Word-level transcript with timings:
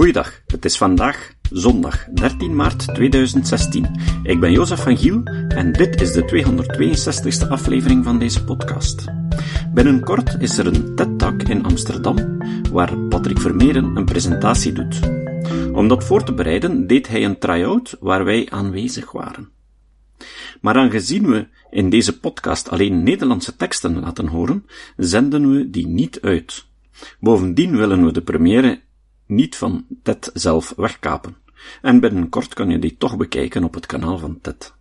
Goeiedag, 0.00 0.42
het 0.46 0.64
is 0.64 0.76
vandaag 0.76 1.32
zondag 1.50 2.04
13 2.04 2.54
maart 2.54 2.94
2016. 2.94 3.86
Ik 4.22 4.40
ben 4.40 4.52
Jozef 4.52 4.82
van 4.82 4.96
Giel 4.96 5.22
en 5.48 5.72
dit 5.72 6.00
is 6.00 6.12
de 6.12 6.22
262ste 6.22 7.48
aflevering 7.48 8.04
van 8.04 8.18
deze 8.18 8.44
podcast. 8.44 9.04
Binnenkort 9.74 10.36
is 10.38 10.58
er 10.58 10.66
een 10.66 10.94
TED-talk 10.94 11.42
in 11.42 11.64
Amsterdam 11.64 12.38
waar 12.72 12.98
Patrick 12.98 13.38
Vermeeren 13.40 13.96
een 13.96 14.04
presentatie 14.04 14.72
doet. 14.72 15.00
Om 15.72 15.88
dat 15.88 16.04
voor 16.04 16.24
te 16.24 16.34
bereiden 16.34 16.86
deed 16.86 17.08
hij 17.08 17.24
een 17.24 17.38
try-out 17.38 17.96
waar 18.00 18.24
wij 18.24 18.50
aanwezig 18.50 19.12
waren. 19.12 19.48
Maar 20.60 20.76
aangezien 20.76 21.26
we 21.26 21.48
in 21.70 21.90
deze 21.90 22.20
podcast 22.20 22.68
alleen 22.68 23.02
Nederlandse 23.02 23.56
teksten 23.56 24.00
laten 24.00 24.26
horen, 24.26 24.66
zenden 24.96 25.50
we 25.50 25.70
die 25.70 25.86
niet 25.86 26.20
uit. 26.20 26.66
Bovendien 27.18 27.76
willen 27.76 28.04
we 28.04 28.12
de 28.12 28.22
première 28.22 28.80
niet 29.30 29.56
van 29.56 29.86
TED 30.02 30.30
zelf 30.34 30.72
wegkapen. 30.76 31.36
En 31.82 32.00
binnenkort 32.00 32.54
kan 32.54 32.70
je 32.70 32.78
die 32.78 32.96
toch 32.96 33.16
bekijken 33.16 33.64
op 33.64 33.74
het 33.74 33.86
kanaal 33.86 34.18
van 34.18 34.38
TED. 34.40 34.72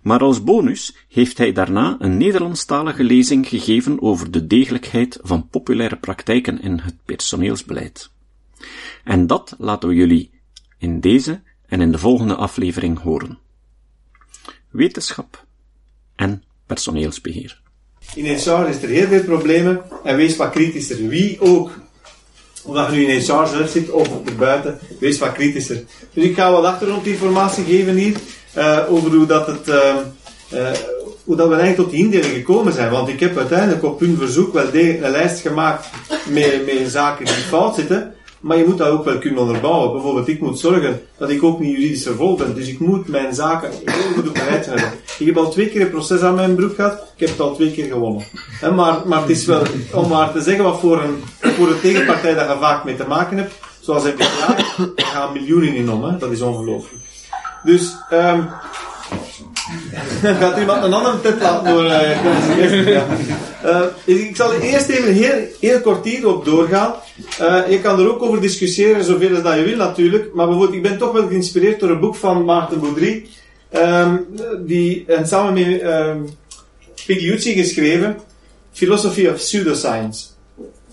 Maar 0.00 0.20
als 0.20 0.44
bonus 0.44 0.96
heeft 1.08 1.38
hij 1.38 1.52
daarna 1.52 1.96
een 1.98 2.16
Nederlandstalige 2.16 3.04
lezing 3.04 3.48
gegeven 3.48 4.02
over 4.02 4.30
de 4.30 4.46
degelijkheid 4.46 5.18
van 5.22 5.48
populaire 5.48 5.96
praktijken 5.96 6.60
in 6.60 6.78
het 6.78 6.94
personeelsbeleid. 7.04 8.10
En 9.04 9.26
dat 9.26 9.54
laten 9.58 9.88
we 9.88 9.94
jullie 9.94 10.30
in 10.78 11.00
deze 11.00 11.40
en 11.66 11.80
in 11.80 11.92
de 11.92 11.98
volgende 11.98 12.34
aflevering 12.34 12.98
horen. 12.98 13.38
Wetenschap 14.70 15.46
en 16.14 16.42
personeelsbeheer. 16.66 17.60
In 18.14 18.24
HR 18.24 18.68
is 18.68 18.82
er 18.82 18.88
heel 18.88 19.06
veel 19.06 19.24
problemen 19.24 19.82
en 20.04 20.16
wees 20.16 20.36
wat 20.36 20.50
kritischer. 20.50 21.08
Wie 21.08 21.40
ook 21.40 21.70
of 22.64 22.74
dat 22.74 22.90
je 22.90 22.96
nu 22.96 23.06
in 23.06 23.18
HR 23.18 23.24
zelf 23.24 23.70
zit 23.70 23.90
of 23.90 24.08
buiten, 24.38 24.78
wees 25.00 25.18
wat 25.18 25.32
kritischer. 25.32 25.82
Dus 26.12 26.24
ik 26.24 26.34
ga 26.34 26.52
wat 26.52 26.64
achtergrondinformatie 26.64 27.64
geven 27.64 27.94
hier 27.94 28.16
uh, 28.56 28.78
over 28.88 29.10
hoe 29.10 29.26
dat 29.26 29.46
het, 29.46 29.68
uh, 29.68 29.94
uh, 30.52 30.70
hoe 31.24 31.36
dat 31.36 31.48
we 31.48 31.54
eigenlijk 31.54 31.76
tot 31.76 31.90
die 31.90 32.04
indeling 32.04 32.34
gekomen 32.34 32.72
zijn. 32.72 32.90
Want 32.90 33.08
ik 33.08 33.20
heb 33.20 33.38
uiteindelijk 33.38 33.84
op 33.84 34.00
hun 34.00 34.16
verzoek 34.16 34.52
wel 34.52 34.74
een 34.74 35.10
lijst 35.10 35.40
gemaakt 35.40 35.86
met, 36.28 36.66
met 36.66 36.90
zaken 36.90 37.24
die 37.24 37.34
fout 37.34 37.74
zitten. 37.74 38.14
Maar 38.42 38.56
je 38.56 38.64
moet 38.64 38.78
dat 38.78 38.88
ook 38.88 39.04
wel 39.04 39.18
kunnen 39.18 39.40
onderbouwen. 39.40 39.92
Bijvoorbeeld, 39.92 40.28
ik 40.28 40.40
moet 40.40 40.58
zorgen 40.58 41.00
dat 41.18 41.30
ik 41.30 41.42
ook 41.42 41.60
niet 41.60 41.76
juridisch 41.76 42.02
vervolgd 42.02 42.44
ben. 42.44 42.54
Dus 42.54 42.68
ik 42.68 42.78
moet 42.78 43.08
mijn 43.08 43.34
zaken 43.34 43.70
heel 43.84 44.12
goed 44.14 44.28
op 44.28 44.36
hebben. 44.38 44.92
Ik 45.18 45.26
heb 45.26 45.36
al 45.36 45.50
twee 45.50 45.68
keer 45.68 45.80
een 45.80 45.90
proces 45.90 46.20
aan 46.20 46.34
mijn 46.34 46.54
broek 46.54 46.74
gehad. 46.74 46.92
Ik 46.92 47.20
heb 47.20 47.28
het 47.28 47.40
al 47.40 47.54
twee 47.54 47.72
keer 47.72 47.86
gewonnen. 47.86 48.24
maar, 48.74 49.02
maar 49.06 49.20
het 49.20 49.30
is 49.30 49.46
wel, 49.46 49.62
om 49.92 50.08
maar 50.08 50.32
te 50.32 50.40
zeggen 50.40 50.64
wat 50.64 50.80
voor 50.80 51.02
een, 51.02 51.22
voor 51.40 51.68
een 51.68 51.80
tegenpartij 51.80 52.34
dat 52.34 52.48
je 52.48 52.56
vaak 52.60 52.84
mee 52.84 52.96
te 52.96 53.06
maken 53.06 53.36
hebt. 53.36 53.54
Zoals 53.80 54.04
ik 54.04 54.18
ja, 54.18 54.56
er 54.96 55.04
gaan 55.04 55.32
miljoenen 55.32 55.74
in 55.74 55.90
om. 55.90 56.18
Dat 56.18 56.30
is 56.30 56.40
ongelooflijk. 56.40 57.02
Dus, 57.64 57.96
um, 58.12 58.48
Gaat 60.40 60.58
iemand 60.58 60.82
een 60.82 60.92
andere 60.92 61.20
tip 61.20 61.40
laten 61.40 61.72
horen? 61.72 61.90
Ja. 62.90 63.06
Uh, 63.64 63.80
ik 64.04 64.36
zal 64.36 64.52
eerst 64.52 64.88
even 64.88 65.12
heel, 65.12 65.46
heel 65.60 65.80
kort 65.80 66.04
hierop 66.04 66.44
doorgaan. 66.44 66.94
Uh, 67.40 67.70
je 67.70 67.80
kan 67.80 68.00
er 68.00 68.10
ook 68.10 68.22
over 68.22 68.40
discussiëren, 68.40 69.04
zoveel 69.04 69.34
als 69.34 69.42
dat 69.42 69.54
je 69.54 69.62
wil 69.62 69.76
natuurlijk. 69.76 70.34
Maar 70.34 70.46
bijvoorbeeld, 70.46 70.76
ik 70.76 70.82
ben 70.82 70.98
toch 70.98 71.12
wel 71.12 71.26
geïnspireerd 71.26 71.80
door 71.80 71.90
een 71.90 72.00
boek 72.00 72.14
van 72.14 72.44
Maarten 72.44 72.80
Boudry. 72.80 73.26
Um, 73.76 74.26
die, 74.66 75.04
en 75.06 75.26
samen 75.26 75.52
met 75.52 75.82
um, 75.82 76.28
Pigliucci 77.06 77.54
geschreven. 77.54 78.16
Philosophy 78.72 79.26
of 79.26 79.34
Pseudoscience. 79.34 80.31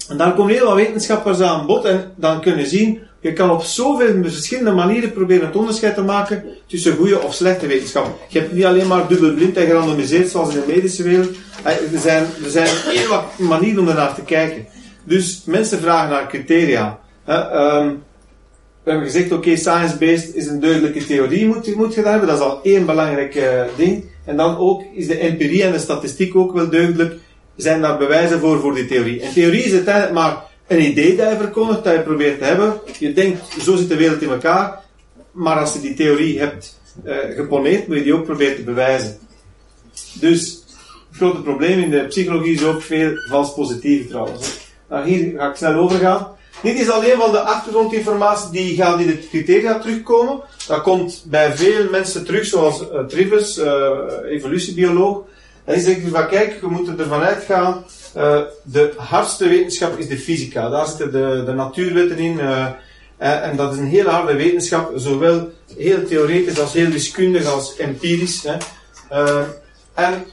En 0.10 0.18
daar 0.18 0.34
komen 0.34 0.54
heel 0.54 0.66
wat 0.66 0.76
wetenschappers 0.76 1.40
aan 1.40 1.66
bod. 1.66 1.86
En 1.86 2.12
dan 2.16 2.42
kunnen 2.42 2.68
zien 2.68 3.00
je 3.22 3.34
kan 3.34 3.50
op 3.50 3.62
zoveel 3.62 4.24
verschillende 4.24 4.72
manieren 4.72 5.12
proberen 5.12 5.46
het 5.46 5.56
onderscheid 5.56 5.96
te 5.96 6.02
maken 6.02 6.44
tussen 6.68 6.96
goede 6.96 7.22
of 7.22 7.34
slechte 7.34 7.68
wetenschap. 7.68 8.20
Je 8.28 8.40
hebt 8.40 8.54
niet 8.54 8.66
alleen 8.66 8.88
maar 8.88 9.08
dubbelblind 9.08 9.58
en 9.58 9.66
gerandomiseerd 9.66 10.30
zoals 10.30 10.56
in 10.56 10.62
de 10.62 10.74
medische 10.74 11.04
wereld. 11.04 11.30
Eh, 11.64 11.94
er 11.94 12.00
zijn, 12.00 12.24
er 12.44 12.50
zijn 12.50 12.68
heel 12.68 13.10
wat 13.10 13.24
manieren 13.38 13.80
om 13.80 13.88
ernaar 13.88 14.16
te 14.16 14.22
kijken. 14.22 14.66
Dus 15.04 15.42
mensen 15.46 15.80
vragen 15.80 16.10
naar 16.10 16.28
criteria. 16.28 17.00
Um, 17.30 18.04
we 18.84 18.90
hebben 18.92 19.12
gezegd, 19.12 19.32
oké, 19.32 19.56
science-based 19.56 20.36
is 20.36 20.48
een 20.48 20.60
duidelijke 20.60 21.06
theorie, 21.06 21.48
moet, 21.48 21.76
moet 21.76 21.94
je 21.94 22.02
hebben. 22.02 22.28
Dat 22.28 22.38
is 22.38 22.44
al 22.44 22.60
één 22.64 22.86
belangrijk 22.86 23.36
uh, 23.36 23.62
ding. 23.76 24.04
En 24.26 24.38
dan 24.38 24.58
ook 24.58 24.84
is 24.94 25.08
de 25.08 25.18
empirie 25.18 25.64
en 25.64 25.72
de 25.72 25.80
statistiek 25.80 26.36
ook 26.36 26.54
wel 26.54 26.70
duidelijk. 26.70 27.16
Zijn 27.62 27.82
daar 27.82 27.98
bewijzen 27.98 28.40
voor, 28.40 28.60
voor 28.60 28.76
die 28.76 28.86
theorie. 28.86 29.22
En 29.22 29.34
theorie 29.34 29.64
is 29.64 29.74
uiteindelijk 29.74 30.14
maar 30.14 30.44
een 30.68 30.82
idee 30.82 31.16
dat 31.16 31.30
je 31.30 31.38
verkondigt, 31.38 31.84
dat 31.84 31.94
je 31.94 32.02
probeert 32.02 32.40
te 32.40 32.46
hebben. 32.46 32.74
Je 33.00 33.14
denkt, 33.14 33.62
zo 33.62 33.76
zit 33.76 33.90
de 33.90 33.96
wereld 33.96 34.22
in 34.22 34.30
elkaar. 34.30 34.82
Maar 35.32 35.60
als 35.60 35.74
je 35.74 35.80
die 35.80 35.94
theorie 35.94 36.40
hebt 36.40 36.80
uh, 37.06 37.16
geponeerd, 37.36 37.88
moet 37.88 37.98
je 37.98 38.04
die 38.04 38.14
ook 38.14 38.26
proberen 38.26 38.56
te 38.56 38.64
bewijzen. 38.64 39.18
Dus, 40.14 40.64
het 41.10 41.18
grote 41.18 41.42
probleem 41.42 41.80
in 41.80 41.90
de 41.90 42.06
psychologie 42.06 42.54
is 42.54 42.64
ook 42.64 42.82
veel 42.82 43.12
vals 43.30 43.54
positief 43.54 44.08
trouwens. 44.08 44.58
Nou, 44.90 45.10
hier 45.10 45.34
ga 45.38 45.50
ik 45.50 45.56
snel 45.56 45.74
overgaan. 45.74 46.28
Dit 46.62 46.80
is 46.80 46.90
alleen 46.90 47.18
van 47.18 47.32
de 47.32 47.40
achtergrondinformatie 47.40 48.52
die 48.52 48.76
gaan 48.76 49.00
in 49.00 49.08
de 49.08 49.28
criteria 49.30 49.80
terugkomen. 49.80 50.40
Dat 50.68 50.82
komt 50.82 51.24
bij 51.26 51.56
veel 51.56 51.90
mensen 51.90 52.26
terug, 52.26 52.46
zoals 52.46 52.82
uh, 52.82 53.00
Trivers, 53.00 53.58
uh, 53.58 53.92
evolutiebioloog. 54.30 55.22
En 55.70 55.76
die 55.76 55.84
zegt 55.84 56.00
van 56.12 56.28
kijk, 56.28 56.62
we 56.62 56.70
moeten 56.70 57.00
ervan 57.00 57.22
uitgaan 57.22 57.86
uh, 58.18 58.42
de 58.64 58.94
hardste 58.98 59.48
wetenschap 59.48 59.98
is 59.98 60.08
de 60.08 60.18
fysica. 60.18 60.70
Daar 60.70 60.88
zitten 60.88 61.12
de, 61.12 61.44
de 61.46 61.52
natuurwetten 61.52 62.18
in. 62.18 62.38
Uh, 62.38 62.66
en 63.18 63.56
dat 63.56 63.74
is 63.74 63.80
een 63.80 63.86
hele 63.88 64.10
harde 64.10 64.36
wetenschap, 64.36 64.92
zowel 64.96 65.52
heel 65.78 66.06
theoretisch 66.06 66.60
als 66.60 66.74
heel 66.74 66.90
wiskundig 66.90 67.46
als 67.46 67.78
empirisch. 67.78 68.44
Hè. 68.44 68.58
En 69.94 70.26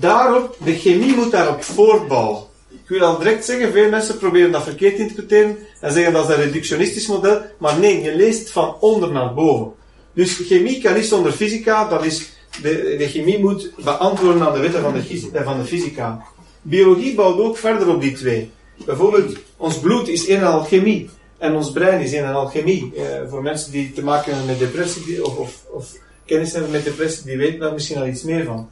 daarop, 0.00 0.56
de 0.64 0.74
chemie 0.74 1.14
moet 1.14 1.30
daarop 1.30 1.62
voortbouwen. 1.62 2.42
Ik 2.70 2.88
wil 2.88 3.00
al 3.00 3.18
direct 3.18 3.44
zeggen, 3.44 3.72
veel 3.72 3.90
mensen 3.90 4.18
proberen 4.18 4.52
dat 4.52 4.62
verkeerd 4.62 4.96
te 4.96 5.02
interpreteren 5.02 5.56
en 5.80 5.92
zeggen 5.92 6.12
dat 6.12 6.28
is 6.28 6.34
een 6.34 6.42
reductionistisch 6.42 7.06
model, 7.06 7.42
maar 7.58 7.78
nee, 7.78 8.02
je 8.02 8.16
leest 8.16 8.50
van 8.50 8.76
onder 8.80 9.12
naar 9.12 9.34
boven. 9.34 9.72
Dus 10.14 10.40
chemie 10.46 10.82
kan 10.82 10.94
niet 10.94 11.06
zonder 11.06 11.32
fysica, 11.32 11.88
dat 11.88 12.04
is, 12.04 12.32
de, 12.62 12.94
de 12.98 13.08
chemie 13.08 13.38
moet 13.38 13.70
beantwoorden 13.84 14.42
aan 14.42 14.52
de 14.52 14.58
wetten 14.58 14.80
van 14.80 14.92
de, 14.92 15.42
van 15.44 15.58
de 15.58 15.64
fysica. 15.64 16.24
Biologie 16.62 17.14
bouwt 17.14 17.38
ook 17.38 17.56
verder 17.56 17.88
op 17.88 18.00
die 18.00 18.12
twee. 18.12 18.50
Bijvoorbeeld, 18.84 19.36
ons 19.56 19.78
bloed 19.78 20.08
is 20.08 20.28
een 20.28 20.36
en 20.36 20.46
al 20.46 20.64
chemie. 20.64 21.10
En 21.38 21.54
ons 21.54 21.72
brein 21.72 22.00
is 22.00 22.12
een 22.12 22.24
en 22.24 22.34
al 22.34 22.46
chemie. 22.46 22.92
Uh, 22.96 23.02
voor 23.28 23.42
mensen 23.42 23.72
die 23.72 23.92
te 23.92 24.02
maken 24.02 24.30
hebben 24.30 24.46
met 24.46 24.58
depressie 24.58 25.24
of, 25.24 25.36
of, 25.36 25.64
of, 25.70 25.92
kennis 26.24 26.52
hebben 26.52 26.70
met 26.70 26.84
depressie, 26.84 27.24
die 27.24 27.36
weten 27.36 27.58
daar 27.58 27.72
misschien 27.72 27.98
al 27.98 28.06
iets 28.06 28.22
meer 28.22 28.44
van. 28.44 28.70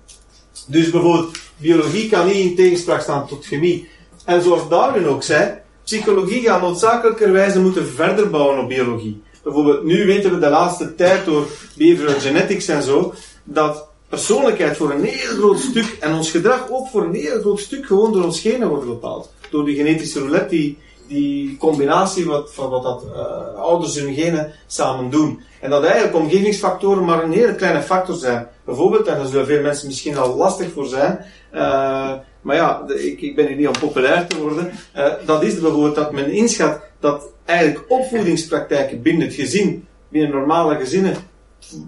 Dus 0.66 0.90
bijvoorbeeld, 0.90 1.38
biologie 1.56 2.08
kan 2.08 2.26
niet 2.26 2.36
in 2.36 2.54
tegenspraak 2.54 3.00
staan 3.00 3.26
tot 3.26 3.46
chemie. 3.46 3.88
En 4.24 4.42
zoals 4.42 4.68
Darwin 4.68 5.06
ook 5.06 5.22
zei, 5.22 5.58
psychologie 5.84 6.42
gaat 6.42 6.60
noodzakelijkerwijze 6.60 7.60
moeten 7.60 7.86
verder 7.86 8.30
bouwen 8.30 8.58
op 8.58 8.68
biologie. 8.68 9.22
Bijvoorbeeld, 9.42 9.84
nu 9.84 10.06
weten 10.06 10.30
we 10.30 10.38
de 10.38 10.48
laatste 10.48 10.94
tijd 10.94 11.24
door 11.24 11.46
behavioral 11.76 12.20
genetics 12.20 12.68
en 12.68 12.82
zo, 12.82 13.14
dat 13.44 13.88
persoonlijkheid 14.08 14.76
voor 14.76 14.90
een 14.90 15.04
heel 15.04 15.36
groot 15.36 15.58
stuk 15.58 15.96
en 16.00 16.14
ons 16.14 16.30
gedrag 16.30 16.70
ook 16.70 16.88
voor 16.88 17.02
een 17.02 17.14
heel 17.14 17.40
groot 17.40 17.60
stuk 17.60 17.86
gewoon 17.86 18.12
door 18.12 18.24
ons 18.24 18.40
genen 18.40 18.68
wordt 18.68 18.86
bepaald. 18.86 19.30
Door 19.50 19.64
die 19.64 19.76
genetische 19.76 20.18
roulette, 20.18 20.48
die, 20.48 20.78
die 21.06 21.56
combinatie 21.56 22.26
wat, 22.26 22.54
van 22.54 22.70
wat 22.70 22.82
dat, 22.82 23.04
uh, 23.06 23.60
ouders 23.60 23.96
en 23.96 24.14
genen 24.14 24.52
samen 24.66 25.10
doen. 25.10 25.40
En 25.60 25.70
dat 25.70 25.84
eigenlijk 25.84 26.16
omgevingsfactoren 26.16 27.04
maar 27.04 27.22
een 27.22 27.32
hele 27.32 27.54
kleine 27.54 27.82
factor 27.82 28.14
zijn. 28.14 28.48
Bijvoorbeeld, 28.64 29.06
en 29.06 29.16
daar 29.16 29.26
zullen 29.26 29.46
veel 29.46 29.62
mensen 29.62 29.86
misschien 29.86 30.18
al 30.18 30.36
lastig 30.36 30.72
voor 30.72 30.86
zijn, 30.86 31.24
uh, 31.54 32.12
maar 32.40 32.56
ja, 32.56 32.84
ik, 32.88 33.20
ik 33.20 33.36
ben 33.36 33.46
hier 33.46 33.56
niet 33.56 33.66
om 33.66 33.78
populair 33.80 34.26
te 34.26 34.38
worden. 34.38 34.72
Uh, 34.96 35.12
dat 35.26 35.42
is 35.42 35.60
bijvoorbeeld 35.60 35.94
dat 35.94 36.12
men 36.12 36.30
inschat 36.30 36.80
dat 37.02 37.24
eigenlijk 37.44 37.84
opvoedingspraktijken 37.88 39.02
binnen 39.02 39.26
het 39.26 39.34
gezin, 39.34 39.86
binnen 40.08 40.30
normale 40.30 40.76
gezinnen, 40.76 41.16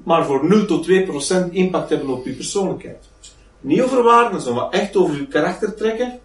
maar 0.04 0.24
voor 0.26 0.48
0 0.48 0.64
tot 0.64 0.82
2 0.82 1.02
procent 1.02 1.52
impact 1.52 1.90
hebben 1.90 2.08
op 2.08 2.24
je 2.24 2.32
persoonlijkheid. 2.32 3.04
Niet 3.60 3.82
over 3.82 4.02
waarden, 4.02 4.54
maar 4.54 4.68
echt 4.70 4.96
over 4.96 5.16
je 5.16 5.26
karakter 5.26 5.74
trekken. 5.74 6.18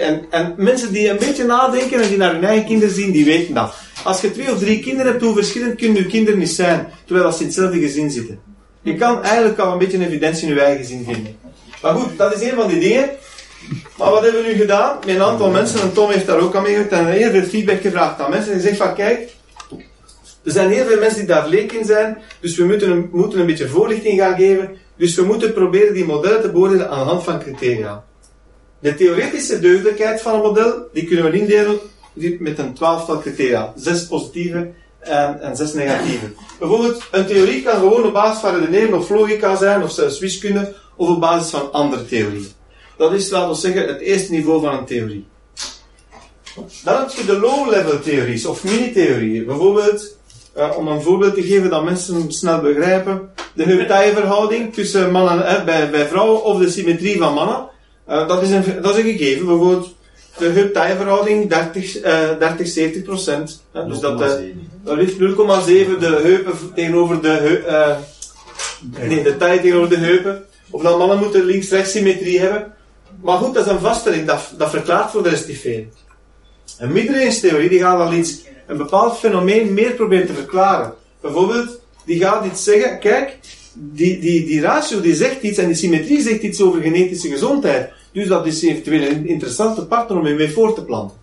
En, 0.00 0.24
en 0.30 0.54
mensen 0.56 0.92
die 0.92 1.10
een 1.10 1.18
beetje 1.18 1.44
nadenken 1.44 2.02
en 2.02 2.08
die 2.08 2.16
naar 2.16 2.32
hun 2.32 2.44
eigen 2.44 2.66
kinderen 2.66 2.94
zien, 2.94 3.12
die 3.12 3.24
weten 3.24 3.54
dat. 3.54 3.74
Als 4.04 4.20
je 4.20 4.30
twee 4.30 4.52
of 4.52 4.58
drie 4.58 4.80
kinderen 4.80 5.12
hebt, 5.12 5.24
hoe 5.24 5.34
verschillend 5.34 5.76
kunnen 5.76 6.02
je 6.02 6.06
kinderen 6.06 6.38
niet 6.38 6.50
zijn, 6.50 6.92
terwijl 7.04 7.32
ze 7.32 7.38
in 7.38 7.46
hetzelfde 7.46 7.78
gezin 7.78 8.10
zitten. 8.10 8.40
Je 8.82 8.94
kan 8.94 9.22
eigenlijk 9.22 9.58
al 9.58 9.72
een 9.72 9.78
beetje 9.78 10.06
evidentie 10.06 10.48
in 10.48 10.54
je 10.54 10.60
eigen 10.60 10.84
gezin 10.84 11.04
vinden. 11.04 11.36
Maar 11.82 11.94
goed, 11.94 12.18
dat 12.18 12.34
is 12.34 12.48
een 12.48 12.54
van 12.54 12.68
die 12.68 12.80
dingen. 12.80 13.08
Maar 13.98 14.10
wat 14.10 14.22
hebben 14.22 14.42
we 14.42 14.48
nu 14.48 14.54
gedaan? 14.54 14.98
Met 15.06 15.14
een 15.14 15.22
aantal 15.22 15.50
mensen, 15.50 15.80
en 15.80 15.92
Tom 15.92 16.10
heeft 16.10 16.26
daar 16.26 16.40
ook 16.40 16.54
aan 16.54 16.62
meegewerkt, 16.62 16.92
en 16.92 17.06
heel 17.06 17.30
veel 17.30 17.42
feedback 17.42 17.80
gevraagd 17.80 18.20
aan 18.20 18.30
mensen. 18.30 18.52
En 18.52 18.60
gezegd 18.60 18.76
van, 18.76 18.94
kijk, 18.94 19.34
er 20.44 20.52
zijn 20.52 20.70
heel 20.70 20.84
veel 20.84 20.98
mensen 20.98 21.18
die 21.18 21.28
daar 21.28 21.48
leek 21.48 21.72
in 21.72 21.84
zijn, 21.84 22.18
dus 22.40 22.56
we 22.56 22.64
moeten 22.64 22.90
een, 22.90 23.08
moeten 23.12 23.40
een 23.40 23.46
beetje 23.46 23.68
voorlichting 23.68 24.20
gaan 24.20 24.36
geven. 24.36 24.76
Dus 24.96 25.14
we 25.14 25.22
moeten 25.22 25.52
proberen 25.52 25.94
die 25.94 26.04
modellen 26.04 26.40
te 26.40 26.50
beoordelen 26.50 26.90
aan 26.90 26.98
de 26.98 27.04
hand 27.04 27.24
van 27.24 27.38
criteria. 27.38 28.04
De 28.78 28.94
theoretische 28.94 29.60
deugdelijkheid 29.60 30.20
van 30.20 30.34
een 30.34 30.40
model, 30.40 30.88
die 30.92 31.04
kunnen 31.04 31.30
we 31.30 31.38
indelen 31.38 31.78
met 32.38 32.58
een 32.58 32.74
twaalftal 32.74 33.20
criteria. 33.20 33.72
Zes 33.76 34.06
positieve 34.06 34.70
en, 34.98 35.40
en 35.40 35.56
zes 35.56 35.72
negatieve. 35.72 36.26
Bijvoorbeeld, 36.58 37.02
een 37.10 37.26
theorie 37.26 37.62
kan 37.62 37.74
gewoon 37.74 38.04
op 38.04 38.12
basis 38.12 38.40
van 38.40 38.54
redeneren 38.54 38.98
of 38.98 39.10
logica 39.10 39.56
zijn, 39.56 39.82
of 39.82 39.92
zelfs 39.92 40.18
wiskunde, 40.18 40.74
of 40.96 41.08
op 41.08 41.20
basis 41.20 41.50
van 41.50 41.72
andere 41.72 42.06
theorieën. 42.06 42.55
Dat 42.96 43.12
is, 43.12 43.30
laten 43.30 43.48
we 43.48 43.54
zeggen, 43.54 43.86
het 43.86 44.00
eerste 44.00 44.32
niveau 44.32 44.60
van 44.60 44.78
een 44.78 44.84
theorie. 44.84 45.26
Dan 46.84 46.96
heb 46.96 47.10
je 47.10 47.24
de 47.24 47.38
low-level 47.38 48.00
theories, 48.00 48.46
of 48.46 48.64
mini-theorieën. 48.64 49.46
Bijvoorbeeld, 49.46 50.16
uh, 50.56 50.72
om 50.76 50.88
een 50.88 51.02
voorbeeld 51.02 51.34
te 51.34 51.42
geven 51.42 51.70
dat 51.70 51.84
mensen 51.84 52.32
snel 52.32 52.60
begrijpen, 52.60 53.30
de 53.54 53.64
heup-taille-verhouding 53.64 54.74
tussen 54.74 55.10
mannen 55.10 55.46
eh, 55.46 55.64
bij, 55.64 55.90
bij 55.90 56.06
vrouwen, 56.06 56.44
of 56.44 56.58
de 56.58 56.70
symmetrie 56.70 57.18
van 57.18 57.34
mannen. 57.34 57.68
Uh, 58.08 58.28
dat, 58.28 58.42
is 58.42 58.50
een, 58.50 58.64
dat 58.82 58.96
is 58.98 59.04
een 59.04 59.16
gegeven. 59.16 59.46
Bijvoorbeeld, 59.46 59.94
de 60.38 60.46
heup-taille-verhouding 60.46 61.48
30, 61.48 62.00
30, 62.38 62.68
70 62.68 63.02
procent. 63.02 63.62
dus 63.72 63.98
dat, 63.98 64.18
dat 64.84 64.98
is 64.98 65.12
0,7 65.12 65.18
de 65.18 66.20
heupen 66.22 66.52
tegenover 66.74 67.22
de 67.22 67.28
heupen. 67.28 68.04
nee, 69.08 69.22
de 69.22 69.36
taille 69.36 69.60
tegenover 69.60 69.88
de 69.88 69.96
heupen. 69.96 70.44
Of 70.70 70.82
dan 70.82 70.98
mannen 70.98 71.18
moeten 71.18 71.44
links-rechts 71.44 71.92
symmetrie 71.92 72.40
hebben. 72.40 72.74
Maar 73.22 73.38
goed, 73.38 73.54
dat 73.54 73.66
is 73.66 73.72
een 73.72 73.80
vaststelling, 73.80 74.26
dat, 74.26 74.54
dat 74.58 74.70
verklaart 74.70 75.10
voor 75.10 75.22
de 75.22 75.28
rest 75.28 75.48
niet 75.48 75.58
veel. 75.58 75.84
Een 76.78 76.92
middenrange-theorie 76.92 77.68
die 77.68 77.78
gaat 77.78 78.00
al 78.00 78.12
iets, 78.12 78.40
een 78.66 78.76
bepaald 78.76 79.18
fenomeen 79.18 79.74
meer 79.74 79.92
proberen 79.92 80.26
te 80.26 80.34
verklaren. 80.34 80.94
Bijvoorbeeld, 81.20 81.80
die 82.04 82.20
gaat 82.20 82.44
iets 82.44 82.64
zeggen, 82.64 82.98
kijk, 82.98 83.38
die, 83.74 84.18
die, 84.18 84.44
die 84.44 84.60
ratio 84.60 85.00
die 85.00 85.14
zegt 85.14 85.42
iets 85.42 85.58
en 85.58 85.66
die 85.66 85.76
symmetrie 85.76 86.20
zegt 86.20 86.42
iets 86.42 86.60
over 86.60 86.80
genetische 86.80 87.28
gezondheid. 87.28 87.90
Dus 88.12 88.26
dat 88.26 88.46
is 88.46 88.62
eventueel 88.62 89.10
een 89.10 89.26
interessante 89.28 89.86
partner 89.86 90.18
om 90.18 90.26
je 90.26 90.34
mee 90.34 90.52
voor 90.52 90.74
te 90.74 90.84
planten. 90.84 91.16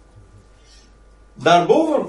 Daarboven 1.34 2.06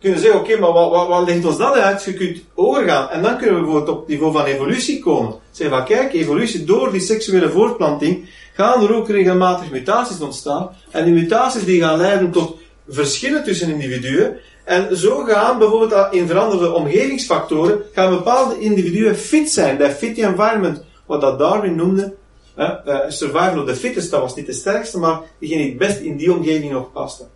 kunnen 0.00 0.20
zeggen, 0.20 0.40
oké, 0.40 0.58
maar 0.58 0.72
wat, 0.72 0.90
wat, 0.90 1.08
wat 1.08 1.26
legt 1.26 1.44
ons 1.44 1.56
dat 1.56 1.74
uit? 1.74 2.04
Je 2.04 2.14
kunt 2.14 2.40
overgaan. 2.54 3.08
En 3.08 3.22
dan 3.22 3.36
kunnen 3.36 3.54
we 3.54 3.62
bijvoorbeeld 3.62 3.96
op 3.96 3.98
het 3.98 4.08
niveau 4.08 4.32
van 4.32 4.44
evolutie 4.44 4.98
komen. 4.98 5.34
Zeggen 5.50 5.76
van, 5.76 5.86
kijk, 5.86 6.12
evolutie, 6.12 6.64
door 6.64 6.92
die 6.92 7.00
seksuele 7.00 7.50
voortplanting, 7.50 8.28
gaan 8.54 8.82
er 8.82 8.94
ook 8.94 9.08
regelmatig 9.08 9.70
mutaties 9.70 10.20
ontstaan. 10.20 10.70
En 10.90 11.04
die 11.04 11.14
mutaties 11.14 11.64
die 11.64 11.80
gaan 11.80 11.98
leiden 11.98 12.30
tot 12.30 12.56
verschillen 12.88 13.44
tussen 13.44 13.70
individuen. 13.70 14.36
En 14.64 14.96
zo 14.96 15.24
gaan 15.24 15.58
bijvoorbeeld 15.58 16.12
in 16.14 16.26
veranderde 16.26 16.72
omgevingsfactoren, 16.72 17.82
gaan 17.92 18.10
bepaalde 18.10 18.58
individuen 18.58 19.16
fit 19.16 19.50
zijn, 19.50 19.76
bij 19.76 19.94
fit 19.94 20.18
environment, 20.18 20.84
wat 21.06 21.20
dat 21.20 21.38
Darwin 21.38 21.76
noemde, 21.76 22.14
uh, 22.56 22.70
survival 23.08 23.60
of 23.60 23.66
the 23.66 23.76
fittest, 23.76 24.10
dat 24.10 24.20
was 24.20 24.34
niet 24.34 24.46
de 24.46 24.52
sterkste, 24.52 24.98
maar 24.98 25.20
diegene 25.38 25.60
die 25.62 25.70
het 25.70 25.78
best 25.78 25.98
in 25.98 26.16
die 26.16 26.32
omgeving 26.32 26.72
nog 26.72 26.92
paste. 26.92 27.26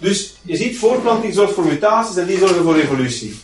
Dus 0.00 0.36
je 0.42 0.56
ziet, 0.56 0.78
voortplanting 0.78 1.34
zorgt 1.34 1.52
voor 1.52 1.64
mutaties 1.64 2.16
en 2.16 2.26
die 2.26 2.38
zorgen 2.38 2.62
voor 2.62 2.76
evolutie. 2.76 3.34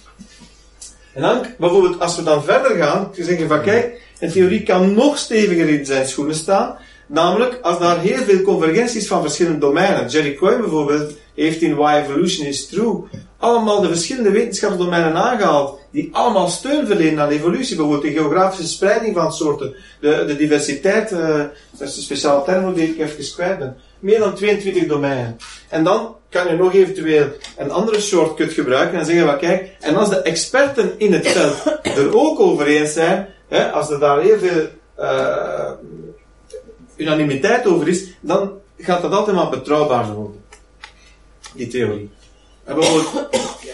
En 1.12 1.22
dan, 1.22 1.46
bijvoorbeeld, 1.58 2.00
als 2.00 2.16
we 2.16 2.22
dan 2.22 2.44
verder 2.44 2.76
gaan, 2.76 3.10
zeggen 3.16 3.48
van 3.48 3.62
kijk, 3.62 4.00
een 4.18 4.30
theorie 4.30 4.62
kan 4.62 4.94
nog 4.94 5.18
steviger 5.18 5.68
in 5.68 5.86
zijn 5.86 6.06
schoenen 6.06 6.34
staan, 6.34 6.78
namelijk 7.12 7.58
als 7.62 7.78
daar 7.78 8.00
heel 8.00 8.22
veel 8.22 8.42
convergenties 8.42 9.06
van 9.06 9.22
verschillende 9.22 9.58
domeinen. 9.58 10.08
Jerry 10.08 10.34
Coyne 10.34 10.60
bijvoorbeeld 10.60 11.12
heeft 11.34 11.62
in 11.62 11.74
Why 11.74 12.02
Evolution 12.04 12.46
is 12.46 12.66
True 12.66 13.04
allemaal 13.42 13.80
de 13.80 13.88
verschillende 13.88 14.30
wetenschapsdomeinen 14.30 15.14
aangehaald, 15.14 15.78
die 15.90 16.08
allemaal 16.12 16.48
steun 16.48 16.86
verlenen 16.86 17.20
aan 17.20 17.30
evolutie. 17.30 17.76
Bijvoorbeeld 17.76 18.04
de 18.04 18.20
geografische 18.20 18.72
spreiding 18.72 19.14
van 19.14 19.32
soorten, 19.32 19.74
de, 20.00 20.24
de 20.26 20.36
diversiteit, 20.36 21.12
uh, 21.12 21.36
dat 21.70 21.88
is 21.88 21.96
een 21.96 22.02
speciale 22.02 22.44
term 22.44 22.74
die 22.74 22.88
ik 22.88 22.98
even 22.98 23.34
kwijt 23.34 23.58
ben. 23.58 23.76
Meer 23.98 24.18
dan 24.18 24.34
22 24.34 24.86
domeinen. 24.86 25.36
En 25.68 25.84
dan 25.84 26.16
kan 26.28 26.48
je 26.48 26.56
nog 26.56 26.74
eventueel 26.74 27.26
een 27.56 27.70
andere 27.70 28.00
shortcut 28.00 28.52
gebruiken 28.52 28.98
en 28.98 29.06
zeggen, 29.06 29.26
wat 29.26 29.38
kijk, 29.38 29.70
en 29.80 29.96
als 29.96 30.08
de 30.08 30.22
experten 30.22 30.92
in 30.96 31.12
het 31.12 31.28
veld 31.28 31.80
er 31.82 32.16
ook 32.16 32.40
over 32.40 32.66
eens 32.66 32.92
zijn, 32.92 33.28
hè, 33.48 33.70
als 33.70 33.90
er 33.90 34.00
daar 34.00 34.20
heel 34.20 34.38
veel 34.38 34.66
uh, 34.98 35.70
unanimiteit 37.02 37.66
over 37.66 37.88
is, 37.88 38.04
dan 38.20 38.52
gaat 38.78 39.02
dat 39.02 39.12
altijd 39.12 39.36
maar 39.36 39.48
betrouwbaar 39.48 40.12
worden. 40.12 40.44
Die 41.54 41.66
theorie. 41.66 42.10
En 42.64 42.74
bijvoorbeeld, 42.74 43.28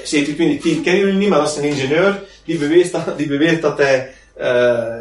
7020 0.05 0.83
kennen 0.83 1.01
jullie 1.01 1.19
niet, 1.19 1.29
maar 1.29 1.39
dat 1.39 1.49
is 1.49 1.57
een 1.57 1.63
ingenieur 1.63 2.23
die 2.45 2.59
beweert 2.59 2.93
dat, 2.93 3.19
die 3.19 3.27
beweert 3.27 3.63
dat 3.63 3.79
hij 3.79 4.11
uh, 4.41 4.95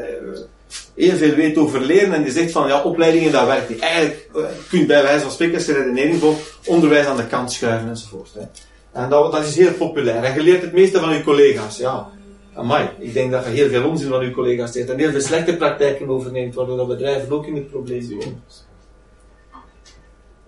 heel 0.95 1.17
veel 1.17 1.35
weet 1.35 1.57
over 1.57 1.81
leren 1.81 2.13
en 2.13 2.23
die 2.23 2.31
zegt 2.31 2.51
van 2.51 2.67
ja, 2.67 2.81
opleidingen 2.81 3.31
dat 3.31 3.45
werkt 3.45 3.69
niet. 3.69 3.79
Eigenlijk 3.79 4.29
uh, 4.35 4.43
kun 4.69 4.79
je 4.79 4.85
bij 4.85 5.03
wijze 5.03 5.21
van 5.21 5.31
spreken 5.31 5.55
als 5.55 5.65
je 5.65 5.73
redenering 5.73 6.19
voor 6.19 6.35
onderwijs 6.65 7.05
aan 7.05 7.17
de 7.17 7.27
kant 7.27 7.51
schuiven 7.51 7.89
enzovoort. 7.89 8.33
Hè. 8.33 8.41
En 9.01 9.09
dat, 9.09 9.31
dat 9.31 9.45
is 9.45 9.55
heel 9.55 9.73
populair. 9.73 10.23
En 10.23 10.33
je 10.33 10.41
leert 10.41 10.61
het 10.61 10.73
meeste 10.73 10.99
van 10.99 11.13
je 11.13 11.23
collega's. 11.23 11.77
Ja, 11.77 12.09
amai. 12.57 12.89
Ik 12.99 13.13
denk 13.13 13.31
dat 13.31 13.45
je 13.45 13.49
heel 13.49 13.69
veel 13.69 13.89
onzin 13.89 14.09
van 14.09 14.25
je 14.25 14.31
collega's 14.31 14.73
leert 14.73 14.89
en 14.89 14.97
heel 14.97 15.11
veel 15.11 15.21
slechte 15.21 15.55
praktijken 15.55 16.09
overneemt, 16.09 16.55
waardoor 16.55 16.77
dat 16.77 16.87
bedrijven 16.87 17.35
ook 17.35 17.45
in 17.45 17.55
het 17.55 17.69
probleem 17.69 18.01
zijn. 18.01 18.43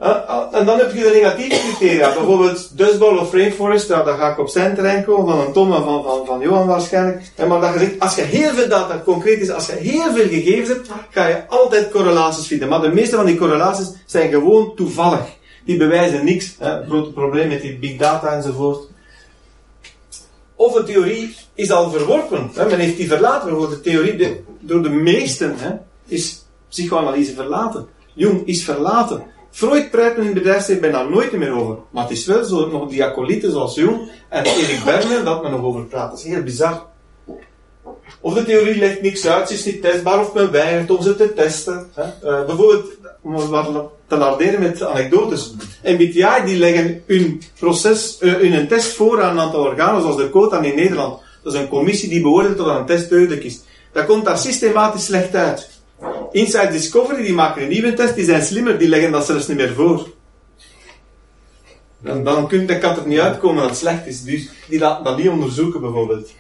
Uh, 0.01 0.15
en 0.51 0.65
dan 0.65 0.77
heb 0.77 0.93
je 0.93 1.03
de 1.03 1.09
negatieve 1.13 1.59
criteria. 1.59 2.13
Bijvoorbeeld 2.13 2.77
Dustball 2.77 3.17
of 3.17 3.33
Rainforest, 3.33 3.87
daar 3.87 4.05
ga 4.05 4.31
ik 4.31 4.39
op 4.39 4.47
zijn 4.47 4.75
terrein 4.75 5.03
komen, 5.03 5.35
van 5.35 5.45
een 5.45 5.53
Tom 5.53 5.73
en 5.73 5.83
van, 5.83 6.03
van, 6.03 6.25
van 6.25 6.39
Johan 6.39 6.67
waarschijnlijk. 6.67 7.31
En 7.35 7.47
maar 7.47 7.61
dat 7.61 7.73
zegt, 7.77 7.99
als 7.99 8.15
je 8.15 8.21
heel 8.21 8.53
veel 8.53 8.69
data 8.69 9.01
concreet 9.03 9.41
is, 9.41 9.49
als 9.49 9.65
je 9.65 9.73
heel 9.73 10.13
veel 10.13 10.27
gegevens 10.27 10.69
hebt, 10.69 10.89
ga 11.09 11.27
je 11.27 11.47
altijd 11.47 11.91
correlaties 11.91 12.47
vinden. 12.47 12.69
Maar 12.69 12.81
de 12.81 12.93
meeste 12.93 13.15
van 13.15 13.25
die 13.25 13.37
correlaties 13.37 13.93
zijn 14.05 14.29
gewoon 14.29 14.75
toevallig. 14.75 15.37
Die 15.65 15.77
bewijzen 15.77 16.25
niks. 16.25 16.55
Hè. 16.59 16.85
Grote 16.85 17.11
probleem 17.11 17.47
met 17.47 17.61
die 17.61 17.77
big 17.77 17.97
data 17.97 18.33
enzovoort. 18.33 18.87
Of 20.55 20.75
een 20.75 20.85
theorie 20.85 21.35
is 21.59 21.71
al 21.71 21.89
verworpen. 21.89 22.49
Hè. 22.53 22.65
Men 22.65 22.79
heeft 22.79 22.97
die 22.97 23.07
verlaten. 23.07 23.49
Bijvoorbeeld 23.49 23.83
de 23.83 23.89
theorie 23.89 24.43
door 24.59 24.83
de 24.83 24.89
meesten 24.89 25.55
hè, 25.57 25.71
is 26.07 26.45
psychoanalyse 26.69 27.33
verlaten. 27.33 27.87
Jung 28.13 28.47
is 28.47 28.63
verlaten. 28.63 29.23
Freud 29.51 29.91
praat 29.91 30.17
in 30.17 30.25
het 30.25 30.33
bedrijfsleven 30.33 30.81
bijna 30.81 31.03
nooit 31.03 31.31
meer 31.31 31.51
over. 31.51 31.77
Maar 31.89 32.03
het 32.03 32.11
is 32.11 32.25
wel 32.25 32.43
zo, 32.43 32.69
nog 32.69 32.89
die 32.89 33.03
acolyten 33.03 33.51
zoals 33.51 33.75
Jung 33.75 34.11
en 34.29 34.43
Erik 34.43 34.81
Berner, 34.85 35.23
dat 35.23 35.41
men 35.41 35.51
nog 35.51 35.61
over 35.61 35.85
praat. 35.85 36.09
Dat 36.09 36.19
is 36.19 36.25
heel 36.25 36.43
bizar. 36.43 36.85
Of 38.21 38.33
de 38.33 38.43
theorie 38.43 38.79
legt 38.79 39.01
niks 39.01 39.27
uit, 39.27 39.47
ze 39.47 39.53
is 39.53 39.65
niet 39.65 39.81
testbaar 39.81 40.19
of 40.19 40.33
men 40.33 40.51
weigert 40.51 40.91
om 40.91 41.01
ze 41.01 41.15
te 41.15 41.33
testen. 41.33 41.89
Hè. 41.93 42.03
Uh, 42.03 42.45
bijvoorbeeld, 42.45 42.85
om 43.21 43.35
te 44.07 44.17
larderen 44.17 44.59
met 44.59 44.83
anekdotes. 44.83 45.53
MBTI 45.83 46.45
die 46.45 46.57
leggen 46.57 47.03
hun 47.05 47.41
proces, 47.59 48.17
uh, 48.21 48.33
hun 48.33 48.67
test 48.67 48.93
voor 48.93 49.21
aan 49.21 49.31
een 49.31 49.43
aantal 49.43 49.63
organen, 49.63 50.01
zoals 50.01 50.17
de 50.17 50.29
COTA 50.29 50.61
in 50.61 50.75
Nederland. 50.75 51.19
Dat 51.43 51.53
is 51.53 51.59
een 51.59 51.67
commissie 51.67 52.09
die 52.09 52.21
beoordeelt 52.21 52.57
dat 52.57 52.67
een 52.67 52.85
test 52.85 53.09
deugdelijk 53.09 53.43
is. 53.43 53.59
Dat 53.91 54.05
komt 54.05 54.25
daar 54.25 54.37
systematisch 54.37 55.05
slecht 55.05 55.35
uit. 55.35 55.69
Inside 56.31 56.71
Discovery, 56.71 57.23
die 57.23 57.33
maken 57.33 57.61
een 57.61 57.69
nieuwe 57.69 57.93
test, 57.93 58.15
die 58.15 58.25
zijn 58.25 58.43
slimmer, 58.43 58.77
die 58.77 58.89
leggen 58.89 59.11
dat 59.11 59.25
zelfs 59.25 59.47
niet 59.47 59.57
meer 59.57 59.73
voor. 59.73 60.07
En 62.03 62.23
dan, 62.23 62.47
kun, 62.47 62.65
dan 62.65 62.79
kan 62.79 62.95
het 62.95 63.05
niet 63.05 63.19
uitkomen 63.19 63.61
dat 63.61 63.69
het 63.69 63.79
slecht 63.79 64.05
is. 64.05 64.23
Dus 64.23 64.49
die 64.67 64.79
laten 64.79 65.03
dat 65.03 65.17
niet 65.17 65.29
onderzoeken, 65.29 65.81
bijvoorbeeld. 65.81 66.31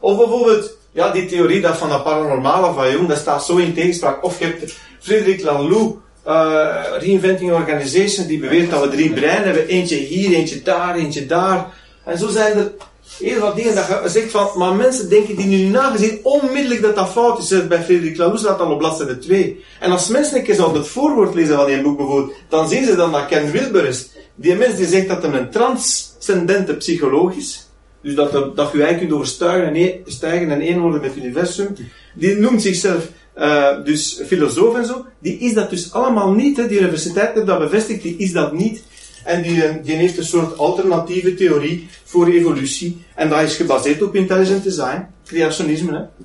Of 0.00 0.16
bijvoorbeeld, 0.16 0.76
ja, 0.92 1.10
die 1.10 1.26
theorie 1.26 1.60
dat 1.60 1.76
van 1.76 1.88
dat 1.88 2.02
paranormale 2.02 2.74
van 2.74 2.90
Jung, 2.90 3.08
dat 3.08 3.18
staat 3.18 3.44
zo 3.44 3.56
in 3.56 3.74
tegenspraak. 3.74 4.24
Of 4.24 4.38
je 4.38 4.44
hebt 4.44 4.76
Frederik 5.00 5.42
Laloux, 5.42 5.96
uh, 6.26 6.84
Reinventing 6.98 7.52
Organization, 7.52 8.26
die 8.26 8.38
beweert 8.38 8.70
dat 8.70 8.82
we 8.82 8.88
drie 8.88 9.12
breinen 9.12 9.44
hebben. 9.44 9.66
Eentje 9.66 9.96
hier, 9.96 10.36
eentje 10.36 10.62
daar, 10.62 10.94
eentje 10.94 11.26
daar. 11.26 11.66
En 12.04 12.18
zo 12.18 12.28
zijn 12.28 12.56
er 12.56 12.72
heel 13.20 13.40
wat 13.40 13.56
dingen 13.56 13.74
dat 13.74 13.86
je 13.86 14.08
zegt 14.08 14.30
van, 14.30 14.48
maar 14.56 14.74
mensen 14.74 15.08
denken 15.08 15.36
die 15.36 15.46
nu 15.46 15.64
nagezien 15.64 16.18
onmiddellijk 16.22 16.82
dat 16.82 16.96
dat 16.96 17.10
fout 17.10 17.38
is. 17.38 17.66
Bij 17.66 17.82
Frederik 17.82 18.16
Laloux 18.16 18.40
staat 18.40 18.60
al 18.60 18.72
op 18.72 18.78
bladzijde 18.78 19.18
2. 19.18 19.64
En 19.80 19.90
als 19.90 20.08
mensen 20.08 20.36
een 20.36 20.44
keer 20.44 20.54
zouden 20.54 20.80
het 20.80 20.90
voorwoord 20.90 21.34
lezen 21.34 21.56
van 21.56 21.66
die 21.66 21.82
boek 21.82 21.96
bijvoorbeeld, 21.96 22.36
dan 22.48 22.68
zien 22.68 22.84
ze 22.84 22.96
dan 22.96 23.12
dat 23.12 23.26
Ken 23.26 23.50
Wilber 23.50 23.86
is. 23.86 24.10
Die 24.34 24.54
mens 24.54 24.76
die 24.76 24.86
zegt 24.86 25.08
dat 25.08 25.22
hij 25.22 25.32
een 25.32 25.50
transcendente 25.50 26.74
psycholoog 26.76 27.34
is. 27.34 27.68
Dus 28.02 28.14
dat, 28.14 28.32
dat 28.32 28.72
je 28.72 28.82
eigenlijk 28.82 28.98
kunt 28.98 29.12
overstijgen 29.12 29.66
en, 29.66 29.76
een, 29.76 30.00
stijgen 30.06 30.50
en 30.50 30.60
één 30.60 30.80
worden 30.80 31.00
met 31.00 31.14
het 31.14 31.24
universum. 31.24 31.74
Die 32.14 32.36
noemt 32.36 32.62
zichzelf 32.62 33.08
uh, 33.38 33.84
dus 33.84 34.22
filosoof 34.26 34.76
en 34.76 34.84
zo. 34.84 35.06
Die 35.18 35.38
is 35.38 35.54
dat 35.54 35.70
dus 35.70 35.92
allemaal 35.92 36.32
niet. 36.32 36.56
Hè. 36.56 36.66
Die 36.66 36.78
universiteit 36.78 37.34
heeft 37.34 37.46
dat 37.46 37.58
bevestigd, 37.58 38.02
die 38.02 38.16
is 38.16 38.32
dat 38.32 38.52
niet. 38.52 38.82
En 39.24 39.42
die, 39.42 39.80
die 39.80 39.94
heeft 39.94 40.18
een 40.18 40.24
soort 40.24 40.58
alternatieve 40.58 41.34
theorie 41.34 41.88
voor 42.04 42.26
evolutie. 42.26 43.04
En 43.14 43.28
dat 43.28 43.42
is 43.42 43.56
gebaseerd 43.56 44.02
op 44.02 44.14
intelligent 44.14 44.62
design, 44.62 45.06
creationisme. 45.24 45.92
Hè. 45.92 46.24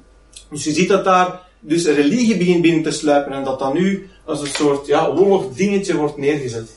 Dus 0.49 0.63
je 0.63 0.71
ziet 0.71 0.89
dat 0.89 1.03
daar 1.03 1.41
dus 1.59 1.85
religie 1.85 2.37
begint 2.37 2.61
binnen 2.61 2.83
te 2.83 2.91
sluipen 2.91 3.33
en 3.33 3.43
dat 3.43 3.59
dat 3.59 3.73
nu 3.73 4.09
als 4.25 4.41
een 4.41 4.47
soort 4.47 4.87
ja, 4.87 5.13
wollig 5.13 5.53
dingetje 5.53 5.95
wordt 5.95 6.17
neergezet. 6.17 6.69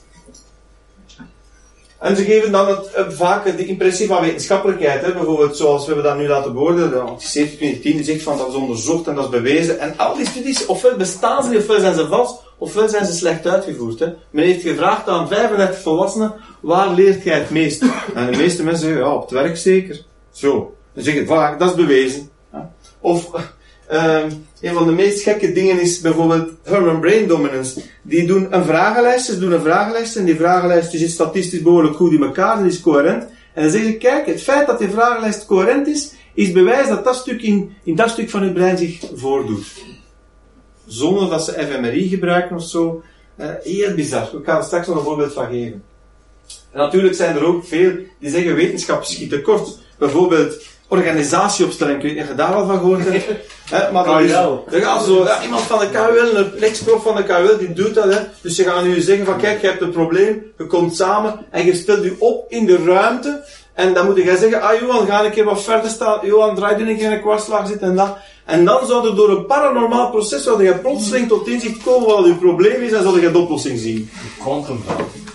En 1.99 2.17
ze 2.17 2.25
geven 2.25 2.53
dan 2.53 2.69
het, 2.69 2.91
uh, 2.99 3.09
vaak 3.09 3.57
de 3.57 3.67
impressie 3.67 4.07
van 4.07 4.21
wetenschappelijkheid. 4.21 5.03
Hè? 5.03 5.13
Bijvoorbeeld 5.13 5.57
zoals 5.57 5.87
we 5.87 6.03
dat 6.03 6.17
nu 6.17 6.29
laten 6.29 6.53
beoordelen. 6.53 7.05
Want 7.05 7.33
1710 7.33 7.97
die 7.97 8.05
zegt 8.05 8.23
van 8.23 8.39
dat 8.39 8.49
is 8.49 8.55
onderzocht 8.55 9.07
en 9.07 9.15
dat 9.15 9.25
is 9.25 9.31
bewezen. 9.31 9.81
En 9.81 9.95
al 9.97 10.17
die 10.17 10.27
studies, 10.27 10.67
ofwel 10.67 10.97
bestaan 10.97 11.43
ze 11.43 11.59
ofwel 11.59 11.81
zijn 11.81 11.95
ze 11.95 12.07
vals, 12.07 12.35
ofwel 12.59 12.89
zijn 12.89 13.07
ze 13.07 13.13
slecht 13.13 13.47
uitgevoerd. 13.47 13.99
Hè. 13.99 14.07
Men 14.31 14.45
heeft 14.45 14.63
gevraagd 14.63 15.09
aan 15.09 15.29
35 15.29 15.81
volwassenen, 15.81 16.35
waar 16.61 16.95
leert 16.95 17.23
jij 17.23 17.39
het 17.39 17.51
meest? 17.51 17.83
En 18.15 18.33
de 18.33 18.37
meeste 18.37 18.65
mensen 18.65 18.87
zeggen, 18.87 19.05
ja, 19.05 19.15
op 19.15 19.21
het 19.21 19.31
werk 19.31 19.57
zeker. 19.57 20.05
Zo. 20.31 20.75
Dan 20.95 21.05
zeg 21.05 21.15
je, 21.15 21.25
voilà, 21.25 21.59
dat 21.59 21.71
is 21.71 21.75
bewezen. 21.75 22.31
Of, 23.01 23.31
ehm, 23.89 24.31
een 24.61 24.75
van 24.75 24.87
de 24.87 24.93
meest 24.93 25.23
gekke 25.23 25.53
dingen 25.53 25.81
is 25.81 26.01
bijvoorbeeld 26.01 26.51
Herman 26.63 27.01
Brain 27.01 27.27
Dominance. 27.27 27.81
Die 28.03 28.27
doen 28.27 28.47
een 28.51 28.65
vragenlijst, 28.65 29.27
ze 29.27 29.39
doen 29.39 29.53
een 29.53 29.61
vragenlijst 29.61 30.17
en 30.17 30.25
die 30.25 30.37
vragenlijst 30.37 30.91
zit 30.91 31.11
statistisch 31.11 31.63
behoorlijk 31.63 31.97
goed 31.97 32.13
in 32.13 32.23
elkaar, 32.23 32.59
die 32.59 32.67
is 32.67 32.81
coherent. 32.81 33.23
En 33.55 33.63
dan 33.63 33.71
zeggen 33.71 33.91
ze, 33.91 33.99
kijk, 33.99 34.27
het 34.27 34.43
feit 34.43 34.67
dat 34.67 34.79
die 34.79 34.89
vragenlijst 34.89 35.47
coherent 35.47 35.87
is, 35.87 36.13
is 36.35 36.53
bewijs 36.53 36.89
dat 36.89 37.05
dat 37.05 37.17
stuk 37.17 37.43
in, 37.43 37.73
in 37.85 37.95
dat 37.95 38.11
stuk 38.11 38.31
van 38.31 38.43
het 38.43 38.55
brein 38.55 38.79
zich 38.79 39.01
voordoet. 39.15 39.67
Zonder 40.89 41.31
dat 41.31 41.45
ze 41.45 41.53
fMRI 41.53 42.09
gebruiken 42.09 42.57
of 42.57 42.63
zo. 42.63 43.03
Uh, 43.37 43.47
heel 43.63 43.95
bizar. 43.95 44.23
Ik 44.23 44.45
ga 44.45 44.57
er 44.57 44.65
straks 44.65 44.87
nog 44.87 44.97
een 44.97 45.03
voorbeeld 45.03 45.33
van 45.33 45.47
geven. 45.47 45.85
En 46.73 46.79
natuurlijk 46.79 47.15
zijn 47.15 47.37
er 47.37 47.45
ook 47.45 47.65
veel 47.67 47.93
die 48.19 48.31
zeggen 48.31 48.55
wetenschap 48.55 49.05
schiet 49.05 49.31
tekort. 49.31 49.79
Bijvoorbeeld 49.99 50.63
organisatieopstelling, 50.89 51.97
ik 51.97 52.03
weet 52.03 52.15
niet 52.15 52.23
of 52.23 52.29
je 52.29 52.35
daar 52.35 52.55
al 52.55 52.67
van 52.67 52.79
gehoord 52.79 53.05
hebt. 53.05 53.27
Maar 53.93 54.05
dat 54.05 54.21
is, 54.21 54.31
er 54.31 54.83
gaat 54.83 55.05
zo, 55.05 55.25
ja, 55.25 55.43
iemand 55.43 55.63
van 55.63 55.79
de 55.79 55.91
KUL, 55.91 56.37
een 56.37 56.63
ex-prof 56.63 57.03
van 57.03 57.17
de 57.17 57.23
KUL, 57.23 57.59
die 57.59 57.73
doet 57.73 57.95
dat. 57.95 58.15
Hè. 58.15 58.21
Dus 58.41 58.57
ze 58.57 58.65
gaan 58.65 58.89
nu 58.89 59.01
zeggen 59.01 59.27
van 59.27 59.39
kijk, 59.39 59.61
je 59.61 59.67
hebt 59.67 59.81
een 59.81 59.91
probleem, 59.91 60.53
je 60.59 60.67
komt 60.67 60.97
samen 60.97 61.47
en 61.51 61.65
je 61.65 61.75
stelt 61.75 62.05
je 62.05 62.17
op 62.19 62.51
in 62.51 62.67
de 62.67 62.85
ruimte. 62.85 63.45
En 63.75 63.95
dan 63.95 64.07
moet 64.07 64.17
je 64.17 64.25
zeggen, 64.25 64.61
ah 64.61 64.81
Johan, 64.81 65.07
ga 65.07 65.25
een 65.25 65.31
keer 65.31 65.45
wat 65.45 65.63
verder 65.63 65.91
staan. 65.91 66.27
Johan, 66.27 66.55
draai 66.55 66.75
er 66.75 66.89
een 66.89 66.97
keer 66.97 67.05
in 67.05 67.13
een 67.13 67.21
kwartslag 67.21 67.67
zitten 67.67 67.89
en 67.89 67.97
dat. 67.97 68.17
En 68.49 68.65
dan 68.65 68.87
zou 68.87 69.09
er 69.09 69.17
door 69.17 69.31
een 69.31 69.47
paranormaal 69.47 70.11
proces, 70.11 70.43
zou 70.43 70.65
je 70.65 70.75
plotseling 70.75 71.29
tot 71.29 71.49
inzicht 71.49 71.83
komen 71.83 72.09
wat 72.09 72.25
je 72.25 72.35
probleem 72.35 72.83
is 72.83 72.93
en 72.93 73.03
zou 73.03 73.21
je 73.21 73.31
de 73.31 73.39
oplossing 73.39 73.79
zien. 73.79 74.11
Quantum 74.39 74.81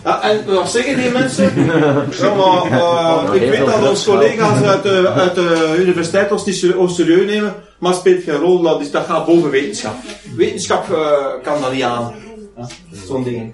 ja, 0.03 0.21
en 0.21 0.53
wat 0.53 0.69
zeggen 0.69 0.97
die 0.97 1.11
mensen? 1.11 1.43
ja, 2.21 2.33
maar, 2.35 2.71
uh, 2.71 3.41
ik 3.41 3.49
weet 3.49 3.65
dat 3.65 3.89
onze 3.89 4.09
collega's 4.09 4.61
uit 4.61 4.83
de, 4.83 5.09
uit 5.09 5.35
de 5.35 5.75
universiteit 5.79 6.31
ons 6.31 6.45
niet 6.45 6.55
serieus 6.55 7.25
nemen, 7.25 7.55
maar 7.79 7.93
speelt 7.93 8.23
geen 8.23 8.35
rol, 8.35 8.61
dat, 8.61 8.81
is, 8.81 8.91
dat 8.91 9.05
gaat 9.05 9.25
boven 9.25 9.49
wetenschap. 9.49 9.95
Wetenschap 10.35 10.89
uh, 10.91 10.97
kan 11.43 11.61
dat 11.61 11.71
niet 11.71 11.83
aan. 11.83 12.13
Ja, 12.57 12.67
Zo'n 13.07 13.23
dingen. 13.23 13.53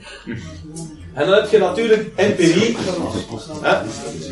En 1.19 1.25
dan 1.25 1.35
heb 1.35 1.49
je 1.49 1.57
natuurlijk 1.57 2.09
empirie. 2.15 2.77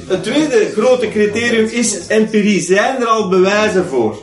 Het 0.07 0.23
tweede 0.23 0.71
grote 0.71 1.09
criterium 1.09 1.65
is 1.65 2.07
empirie. 2.07 2.61
Zijn 2.61 3.01
er 3.01 3.07
al 3.07 3.29
bewijzen 3.29 3.85
voor? 3.85 4.17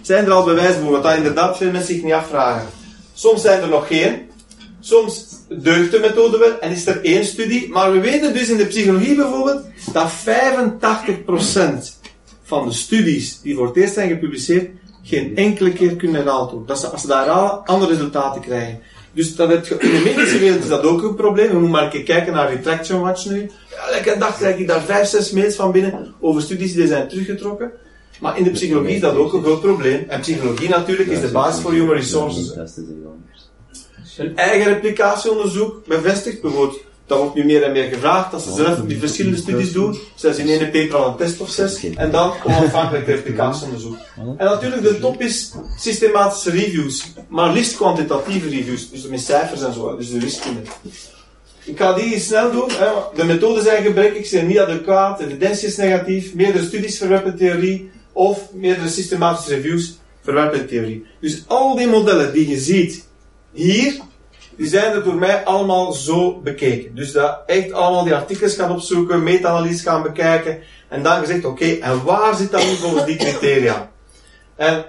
Zijn 0.00 0.24
er 0.24 0.30
al 0.30 0.44
bewijzen 0.44 0.82
voor? 0.82 0.90
Wat 0.90 1.02
dat 1.02 1.16
inderdaad 1.16 1.56
veel 1.56 1.70
mensen 1.70 1.94
zich 1.94 2.02
niet 2.02 2.12
afvragen. 2.12 2.68
Soms 3.14 3.42
zijn 3.42 3.62
er 3.62 3.68
nog 3.68 3.86
geen. 3.86 4.28
Soms 4.80 5.26
deugt 5.48 5.90
de 5.90 5.98
methode 5.98 6.38
wel 6.38 6.58
en 6.58 6.70
is 6.70 6.86
er 6.86 7.04
één 7.04 7.24
studie. 7.24 7.68
Maar 7.68 7.92
we 7.92 8.00
weten 8.00 8.32
dus 8.32 8.48
in 8.48 8.56
de 8.56 8.66
psychologie 8.66 9.14
bijvoorbeeld 9.14 9.62
dat 9.92 10.12
85% 10.12 10.12
van 12.42 12.68
de 12.68 12.74
studies 12.74 13.40
die 13.40 13.54
voor 13.54 13.66
het 13.66 13.76
eerst 13.76 13.94
zijn 13.94 14.08
gepubliceerd 14.08 14.70
geen 15.02 15.36
enkele 15.36 15.72
keer 15.72 15.96
kunnen 15.96 16.20
herhaald. 16.20 16.68
Dat 16.68 16.80
ze, 16.80 16.86
als 16.86 17.00
ze 17.00 17.06
daar 17.06 17.28
andere 17.64 17.92
resultaten 17.92 18.40
krijgen. 18.40 18.80
Dus 19.18 19.36
dat 19.36 19.48
het, 19.48 19.68
in 19.68 19.90
de 19.90 20.00
medische 20.04 20.38
wereld 20.38 20.62
is 20.62 20.68
dat 20.68 20.82
ook 20.82 21.02
een 21.02 21.14
probleem. 21.14 21.46
We 21.48 21.52
moeten 21.52 21.70
maar 21.70 21.88
kijken 21.88 22.32
naar 22.32 22.52
Retraction 22.52 23.00
Watch 23.00 23.26
nu. 23.26 23.50
Ja, 23.70 23.88
elke 23.88 24.18
dag 24.18 24.36
krijg 24.36 24.58
ik 24.58 24.66
daar 24.66 24.82
vijf, 24.82 25.08
zes 25.08 25.30
mails 25.30 25.54
van 25.54 25.72
binnen 25.72 26.14
over 26.20 26.42
studies 26.42 26.74
die 26.74 26.86
zijn 26.86 27.08
teruggetrokken. 27.08 27.70
Maar 28.20 28.38
in 28.38 28.44
de 28.44 28.50
psychologie 28.50 28.94
is 28.94 29.00
dat 29.00 29.16
ook 29.16 29.32
een 29.32 29.42
groot 29.42 29.60
probleem. 29.60 30.04
En 30.08 30.20
psychologie 30.20 30.68
natuurlijk 30.68 31.08
is 31.08 31.20
de 31.20 31.28
basis 31.28 31.62
voor 31.62 31.72
human 31.72 31.94
resources. 31.94 32.56
Een 34.16 34.36
eigen 34.36 34.72
replicatieonderzoek 34.72 35.86
bevestigt 35.86 36.40
bijvoorbeeld. 36.42 36.80
Dat 37.08 37.18
wordt 37.18 37.34
nu 37.34 37.44
meer 37.44 37.62
en 37.62 37.72
meer 37.72 37.88
gevraagd, 37.88 38.30
dat 38.30 38.42
ze 38.42 38.52
zelf 38.52 38.78
die 38.78 38.98
verschillende 38.98 39.36
studies 39.36 39.72
doen. 39.72 39.98
Zelfs 40.14 40.38
in 40.38 40.48
één 40.48 40.70
paper 40.70 40.96
al 40.96 41.08
een 41.08 41.16
test 41.16 41.40
of 41.40 41.50
zes. 41.50 41.84
En 41.94 42.10
dan 42.10 42.32
onafhankelijk 42.44 43.06
replicatieonderzoek. 43.06 43.96
En 44.16 44.44
natuurlijk, 44.44 44.82
de 44.82 44.98
top 44.98 45.20
is 45.20 45.52
systematische 45.78 46.50
reviews. 46.50 47.12
Maar 47.28 47.52
liefst 47.52 47.76
kwantitatieve 47.76 48.48
reviews. 48.48 48.90
Dus 48.90 49.06
met 49.06 49.20
cijfers 49.20 49.62
en 49.62 49.72
zo. 49.72 49.96
Dus 49.96 50.10
de 50.10 50.20
wiskunde. 50.20 50.60
Ik 51.64 51.78
ga 51.78 51.92
die 51.92 52.20
snel 52.20 52.50
doen. 52.50 52.70
Hè. 52.70 52.90
De 53.14 53.24
methoden 53.24 53.62
zijn 53.62 53.82
gebrekkig, 53.82 54.26
zijn 54.26 54.46
niet 54.46 54.58
adequaat, 54.58 55.18
de 55.18 55.26
evidentie 55.26 55.68
is 55.68 55.76
negatief, 55.76 56.34
meerdere 56.34 56.64
studies 56.64 56.98
verwerpen 56.98 57.36
theorie, 57.36 57.90
of 58.12 58.52
meerdere 58.52 58.88
systematische 58.88 59.54
reviews 59.54 59.98
verwerpen 60.22 60.66
theorie. 60.66 61.06
Dus 61.20 61.42
al 61.46 61.76
die 61.76 61.86
modellen 61.86 62.32
die 62.32 62.48
je 62.48 62.58
ziet 62.58 63.06
hier, 63.52 64.00
die 64.58 64.68
zijn 64.68 64.92
er 64.92 65.04
door 65.04 65.14
mij 65.14 65.44
allemaal 65.44 65.92
zo 65.92 66.40
bekeken. 66.40 66.94
Dus 66.94 67.12
dat 67.12 67.38
echt 67.46 67.72
allemaal 67.72 68.04
die 68.04 68.14
artikels 68.14 68.54
gaan 68.54 68.70
opzoeken, 68.70 69.22
meta-analyse 69.22 69.82
gaan 69.82 70.02
bekijken, 70.02 70.58
en 70.88 71.02
dan 71.02 71.20
gezegd, 71.20 71.44
oké, 71.44 71.64
en 71.64 72.04
waar 72.04 72.34
zit 72.36 72.50
dat 72.50 72.64
nu 72.64 72.74
volgens 72.74 73.04
die 73.04 73.16
criteria? 73.16 73.90
En, 74.56 74.84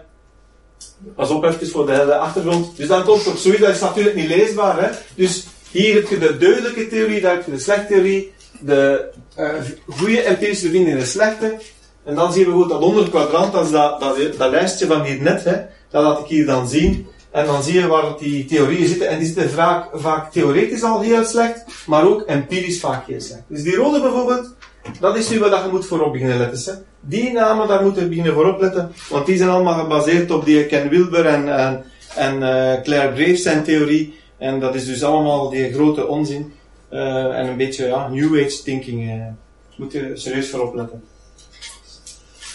pas 1.16 1.30
op 1.30 1.44
even 1.44 1.70
voor 1.70 1.86
de 1.86 2.16
achtergrond. 2.16 2.78
Dus 2.78 2.88
dan 2.88 3.04
komt 3.04 3.26
er 3.26 3.38
zoiets, 3.38 3.62
dat 3.62 3.70
is 3.70 3.80
natuurlijk 3.80 4.16
niet 4.16 4.28
leesbaar, 4.28 4.84
hè. 4.84 4.90
Dus 5.16 5.46
hier 5.72 5.94
heb 5.94 6.08
je 6.08 6.18
de 6.18 6.38
deugdelijke 6.38 6.88
theorie, 6.88 7.22
daar 7.22 7.36
heb 7.36 7.46
je 7.46 7.52
de 7.52 7.60
slechte 7.60 7.94
theorie, 7.94 8.34
de 8.60 9.10
uh, 9.40 9.50
goede 9.88 10.22
empirische 10.22 10.68
en 10.68 10.98
de 10.98 11.06
slechte. 11.06 11.58
En 12.04 12.16
dan 12.16 12.34
zien 12.34 12.46
we 12.46 12.52
goed 12.52 12.70
dat 12.70 12.82
onder 12.82 13.10
kwadrant, 13.10 13.54
dat 13.54 13.66
is 13.66 13.72
dat, 13.72 14.00
dat, 14.00 14.18
dat 14.38 14.52
lijstje 14.52 14.86
van 14.86 15.04
hier 15.04 15.22
net, 15.22 15.44
hè. 15.44 15.56
Dat 15.90 16.04
laat 16.04 16.20
ik 16.20 16.26
hier 16.26 16.46
dan 16.46 16.70
zien. 16.70 17.08
En 17.32 17.46
dan 17.46 17.64
zie 17.64 17.80
je 17.80 17.88
waar 17.88 18.18
die 18.20 18.46
theorieën 18.46 18.88
zitten. 18.88 19.10
En 19.10 19.18
die 19.18 19.28
zitten 19.28 19.50
vaak, 19.50 19.90
vaak 19.94 20.32
theoretisch 20.32 20.84
al 20.84 21.02
heel 21.02 21.24
slecht, 21.24 21.64
maar 21.86 22.08
ook 22.08 22.22
empirisch 22.22 22.80
vaak 22.80 23.08
heel 23.08 23.22
slecht. 23.22 23.44
Dus 23.48 23.64
die 23.64 23.76
rode 23.76 24.02
bijvoorbeeld, 24.02 24.56
dat 25.00 25.18
is 25.18 25.30
nu 25.30 25.40
wat 25.40 25.64
je 25.64 25.70
moet 25.72 25.86
voorop 25.86 26.12
beginnen 26.12 26.38
letten. 26.38 26.86
Die 27.00 27.32
namen, 27.32 27.68
daar 27.68 27.84
moeten 27.84 28.04
we 28.04 28.10
beginnen 28.10 28.34
voorop 28.34 28.62
letten, 28.62 28.92
want 29.10 29.26
die 29.26 29.38
zijn 29.38 29.50
allemaal 29.50 29.80
gebaseerd 29.80 30.32
op 30.32 30.46
die 30.46 30.66
Ken 30.66 30.90
Wilber 30.90 31.26
en, 31.26 31.58
en, 31.58 31.84
en 32.16 32.34
uh, 32.36 32.82
Claire 32.82 33.16
Graves 33.16 33.42
zijn 33.42 33.64
theorie. 33.64 34.18
En 34.38 34.60
dat 34.60 34.76
is 34.76 34.86
dus 34.86 35.04
allemaal 35.04 35.50
die 35.50 35.74
grote 35.74 36.08
onzin. 36.08 36.54
Uh, 36.92 37.38
en 37.38 37.48
een 37.48 37.58
beetje 37.58 37.88
ja, 37.88 38.08
New 38.08 38.44
Age 38.46 38.64
thinking. 38.64 39.04
Uh, 39.04 39.24
moet 39.76 39.92
je 39.92 40.12
serieus 40.14 40.50
voorop 40.50 40.76
letten. 40.76 41.04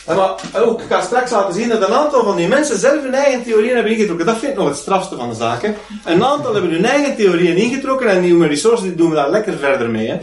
Maar 0.06 0.34
ook, 0.54 0.80
ik 0.80 0.86
ga 0.88 1.00
straks 1.00 1.30
laten 1.30 1.54
zien 1.54 1.68
dat 1.68 1.88
een 1.88 1.94
aantal 1.94 2.24
van 2.24 2.36
die 2.36 2.48
mensen 2.48 2.78
zelf 2.78 3.02
hun 3.02 3.14
eigen 3.14 3.42
theorieën 3.42 3.74
hebben 3.74 3.92
ingetrokken. 3.92 4.26
Dat 4.26 4.38
vind 4.38 4.52
ik 4.52 4.58
nog 4.58 4.68
het 4.68 4.76
strafste 4.76 5.16
van 5.16 5.28
de 5.28 5.34
zaken. 5.34 5.76
Een 6.04 6.24
aantal 6.24 6.52
hebben 6.52 6.70
hun 6.70 6.84
eigen 6.84 7.16
theorieën 7.16 7.56
ingetrokken 7.56 8.08
en 8.08 8.20
nieuwe 8.20 8.46
resources 8.46 8.96
doen 8.96 9.08
we 9.10 9.14
daar 9.14 9.30
lekker 9.30 9.58
verder 9.58 9.90
mee. 9.90 10.20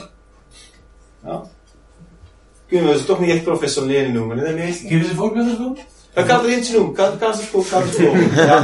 Ja. 1.26 1.44
Kunnen 2.68 2.92
we 2.92 2.98
ze 2.98 3.06
toch 3.06 3.20
niet 3.20 3.30
echt 3.30 3.44
professioneel 3.44 4.10
noemen, 4.10 4.38
hè, 4.38 4.54
meeste? 4.54 4.88
Geef 4.88 5.10
eens 5.10 5.58
een. 5.58 5.78
Ik 6.14 6.26
kan 6.26 6.44
er 6.44 6.50
eentje 6.50 6.74
noemen. 6.74 6.94
Kan, 6.94 7.18
kan 7.18 7.34
ze 7.34 7.44
ook, 7.52 7.70
kan. 7.70 7.84
Ja. 8.36 8.64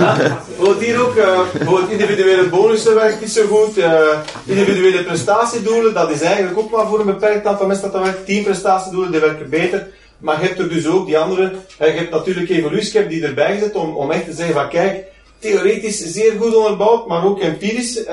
ja. 0.00 0.38
hier 0.78 1.00
ook, 1.00 1.16
uh, 1.16 1.90
individuele 1.90 2.48
bonussen 2.48 2.94
werkt 2.94 3.20
niet 3.20 3.30
zo 3.30 3.46
goed. 3.46 3.78
Uh, 3.78 4.18
individuele 4.44 5.04
prestatiedoelen, 5.04 5.94
dat 5.94 6.10
is 6.10 6.20
eigenlijk 6.20 6.58
ook 6.58 6.70
maar 6.70 6.86
voor 6.86 7.00
een 7.00 7.06
beperkt 7.06 7.46
aantal 7.46 7.66
mensen 7.66 7.84
dat 7.84 7.92
dat 7.92 8.02
werkt. 8.02 8.26
Team 8.26 8.44
prestatiedoelen, 8.44 9.10
die 9.10 9.20
werken 9.20 9.50
beter. 9.50 9.86
Maar 10.18 10.40
je 10.40 10.46
hebt 10.46 10.58
er 10.58 10.68
dus 10.68 10.86
ook 10.86 11.06
die 11.06 11.18
andere, 11.18 11.42
uh, 11.42 11.86
je 11.86 11.98
hebt 11.98 12.10
natuurlijk 12.10 12.48
evolutie 12.48 13.06
die 13.06 13.24
erbij 13.24 13.54
gezet 13.54 13.74
om, 13.74 13.96
om 13.96 14.10
echt 14.10 14.24
te 14.24 14.32
zeggen 14.32 14.54
van 14.54 14.68
kijk, 14.68 15.04
theoretisch 15.44 15.98
zeer 15.98 16.32
goed 16.40 16.54
onderbouwd, 16.54 17.06
maar 17.06 17.24
ook 17.24 17.40
empirisch, 17.40 18.04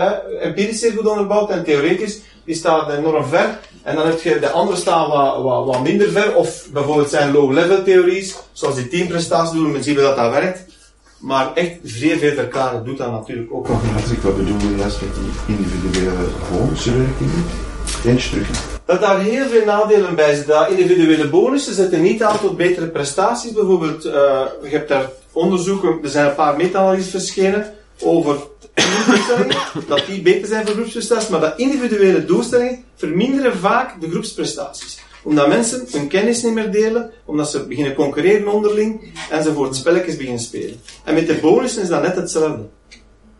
empirisch 0.42 0.80
zeer 0.80 0.92
goed 0.92 1.08
onderbouwd 1.08 1.50
en 1.50 1.64
theoretisch, 1.64 2.20
die 2.46 2.56
staat 2.56 2.92
enorm 2.92 3.26
ver. 3.26 3.60
En 3.84 3.96
dan 3.96 4.08
heb 4.08 4.22
je 4.22 4.40
de 4.40 4.50
andere 4.50 4.78
staan 4.78 5.10
wat, 5.10 5.44
wat, 5.44 5.66
wat 5.66 5.84
minder 5.84 6.10
ver, 6.10 6.36
of 6.36 6.68
bijvoorbeeld 6.74 7.10
zijn 7.10 7.32
low-level 7.32 7.84
theories, 7.84 8.36
zoals 8.52 8.76
die 8.76 8.88
teamprestaties 8.88 9.54
doen, 9.54 9.84
zien 9.84 9.96
we 9.96 10.02
dat 10.02 10.16
dat 10.16 10.32
werkt. 10.32 10.66
Maar 11.18 11.54
echt 11.54 11.72
zeer 11.84 12.18
veel 12.18 12.34
verklaren 12.34 12.86
doet 12.86 12.98
dat 12.98 13.12
natuurlijk 13.12 13.54
ook 13.54 13.68
nog. 13.68 13.82
Wat 14.22 14.38
bedoel 14.38 14.60
je 14.60 14.76
juist 14.78 15.02
met 15.02 15.10
die 15.16 15.56
individuele? 15.56 16.12
Eentje 18.06 18.30
terug. 18.30 18.71
Dat 18.86 19.02
daar 19.02 19.20
heel 19.20 19.48
veel 19.48 19.66
nadelen 19.66 20.16
bij 20.16 20.36
zitten. 20.36 20.54
Dat 20.54 20.70
individuele 20.70 21.30
bonussen 21.30 21.74
zetten 21.74 22.02
niet 22.02 22.24
aan 22.24 22.40
tot 22.40 22.58
betere 22.58 22.88
prestaties. 22.88 23.54
Bijvoorbeeld, 23.54 24.06
uh, 24.06 24.14
je 24.64 24.70
hebt 24.70 24.90
daar 24.90 25.10
onderzoeken, 25.32 26.00
er 26.04 26.10
zijn 26.10 26.30
een 26.30 26.36
paar 26.36 26.58
meta-analyses 26.58 27.10
verschenen 27.10 27.74
over 28.00 28.38
dat 29.88 30.06
die 30.06 30.22
beter 30.22 30.48
zijn 30.48 30.66
voor 30.66 30.76
groepsprestaties, 30.76 31.30
maar 31.30 31.40
dat 31.40 31.58
individuele 31.58 32.26
doelstellingen 32.26 32.84
verminderen 32.96 33.58
vaak 33.58 34.02
de 34.02 34.10
groepsprestaties. 34.10 35.00
Omdat 35.24 35.48
mensen 35.48 35.86
hun 35.92 36.08
kennis 36.08 36.44
niet 36.44 36.54
meer 36.54 36.72
delen, 36.72 37.12
omdat 37.26 37.50
ze 37.50 37.68
beginnen 37.68 37.94
concurreren 37.94 38.48
onderling 38.48 39.14
enzovoort, 39.30 39.76
spelletjes 39.76 40.16
beginnen 40.16 40.42
spelen. 40.42 40.82
En 41.04 41.14
met 41.14 41.28
de 41.28 41.36
bonussen 41.36 41.82
is 41.82 41.88
dat 41.88 42.02
net 42.02 42.16
hetzelfde. 42.16 42.68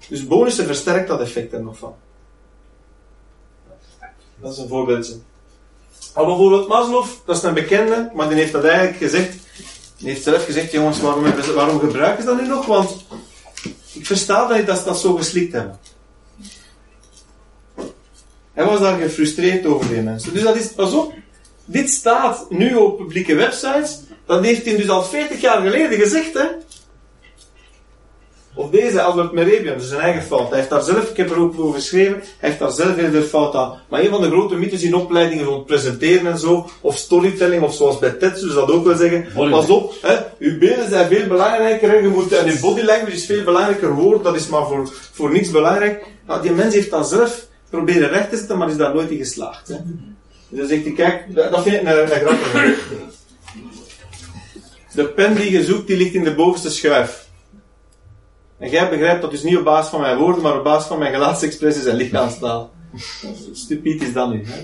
Dus 0.10 0.28
bonussen 0.28 0.66
versterkt 0.66 1.08
dat 1.08 1.22
effect 1.22 1.54
er 1.54 1.64
nog 1.64 1.78
van. 1.78 1.96
Dat 4.42 4.52
is 4.52 4.58
een 4.58 4.68
voorbeeldje. 4.68 5.14
Bijvoorbeeld 6.14 6.68
Maslow, 6.68 7.06
dat 7.26 7.38
is 7.38 7.44
een 7.44 7.54
bekende, 7.54 8.12
maar 8.14 8.30
die 8.30 8.38
heeft 8.38 8.52
dat 8.52 8.64
eigenlijk 8.64 8.98
gezegd. 8.98 9.36
Die 9.98 10.10
heeft 10.10 10.24
zelf 10.24 10.46
gezegd, 10.46 10.72
jongens, 10.72 11.00
waarom, 11.00 11.26
waarom 11.56 11.80
gebruiken 11.80 12.24
ze 12.24 12.30
dat 12.30 12.42
nu 12.42 12.48
nog? 12.48 12.66
Want 12.66 13.06
ik 13.94 14.06
versta 14.06 14.48
dat, 14.48 14.66
dat 14.66 14.86
dat 14.86 15.00
zo 15.00 15.16
geslikt 15.16 15.54
hebben. 15.54 15.80
Hij 18.54 18.66
was 18.66 18.80
daar 18.80 19.00
gefrustreerd 19.00 19.66
over, 19.66 19.88
die 19.88 20.02
mensen. 20.02 20.34
Dus 20.34 20.44
dat 20.44 20.56
is, 20.56 20.68
pas 20.68 20.94
op, 20.94 21.14
dit 21.66 21.90
staat 21.90 22.46
nu 22.50 22.76
op 22.76 22.98
publieke 22.98 23.36
websites. 23.36 24.00
Dat 24.26 24.44
heeft 24.44 24.66
hij 24.66 24.76
dus 24.76 24.90
al 24.90 25.04
40 25.04 25.42
jaar 25.42 25.62
geleden 25.62 26.00
gezegd, 26.00 26.34
hè. 26.34 26.46
Of 28.54 28.70
deze 28.70 29.02
Albert 29.02 29.32
Merebian, 29.32 29.74
dat 29.74 29.84
is 29.84 29.90
zijn 29.90 30.02
eigen 30.02 30.24
fout. 30.24 30.50
Hij 30.50 30.58
heeft 30.58 30.70
daar 30.70 30.82
zelf, 30.82 31.10
ik 31.10 31.18
heb 31.18 31.30
er 31.30 31.40
ook 31.40 31.60
over 31.60 31.74
geschreven, 31.74 32.14
hij 32.14 32.50
heeft 32.50 32.60
daar 32.60 32.72
zelf 32.72 32.96
heel 32.96 33.12
veel 33.12 33.22
fout 33.22 33.56
aan. 33.56 33.80
Maar 33.90 34.02
een 34.02 34.10
van 34.10 34.22
de 34.22 34.30
grote 34.30 34.56
mythes 34.56 34.84
in 34.84 34.96
opleidingen 34.96 35.46
rond 35.46 35.66
presenteren 35.66 36.32
en 36.32 36.38
zo, 36.38 36.70
of 36.82 36.98
storytelling, 36.98 37.64
of 37.64 37.74
zoals 37.74 38.00
bij 38.00 38.16
ze 38.20 38.52
dat 38.54 38.72
ook 38.72 38.86
wel 38.86 38.96
zeggen. 38.96 39.28
Pas 39.50 39.70
op, 39.70 39.94
hè, 40.02 40.16
uw 40.40 40.58
beelden 40.58 40.90
zijn 40.90 41.08
veel 41.08 41.28
belangrijker, 41.28 41.90
hè, 41.90 41.96
je 41.96 42.08
moet, 42.08 42.32
en 42.32 42.48
uw 42.48 42.60
body 42.60 42.82
language 42.82 43.16
is 43.16 43.26
veel 43.26 43.44
belangrijker, 43.44 43.94
woord, 43.94 44.24
dat 44.24 44.36
is 44.36 44.48
maar 44.48 44.68
voor, 44.68 44.94
voor 45.12 45.32
niks 45.32 45.52
belangrijk. 45.52 46.06
Nou, 46.28 46.42
die 46.42 46.52
mens 46.52 46.74
heeft 46.74 46.92
dat 46.92 47.10
zelf 47.10 47.48
proberen 47.70 48.10
recht 48.10 48.30
te 48.30 48.38
zetten, 48.38 48.58
maar 48.58 48.70
is 48.70 48.78
daar 48.78 48.94
nooit 48.94 49.10
in 49.10 49.18
geslaagd. 49.18 49.68
Hè. 49.68 49.76
Dus 50.50 50.68
zegt 50.68 50.84
hij, 50.84 50.94
kijk, 50.94 51.36
dat 51.36 51.64
vind 51.64 51.76
ik 51.76 51.82
een, 51.82 52.02
een 52.02 52.08
grappige. 52.08 52.76
De 54.96 55.06
pen 55.06 55.36
die 55.36 55.52
je 55.52 55.64
zoekt, 55.64 55.88
die 55.88 55.98
ligt 55.98 56.14
in 56.14 56.24
de 56.24 56.36
bovenste 56.36 56.70
schuif. 56.70 57.30
En 58.62 58.70
jij 58.70 58.90
begrijpt 58.90 59.22
dat 59.22 59.32
dus 59.32 59.44
niet 59.44 59.58
op 59.58 59.64
basis 59.64 59.90
van 59.90 60.02
mijn 60.02 60.18
woorden, 60.18 60.42
maar 60.42 60.58
op 60.58 60.64
basis 60.64 60.88
van 60.88 61.00
mijn 61.00 61.14
gelaatsexpressies 61.14 61.86
en 61.86 61.96
lichaamstaal. 61.96 62.72
Stupid 63.54 64.02
is 64.02 64.14
dat 64.14 64.30
nu. 64.30 64.44
Hè? 64.46 64.62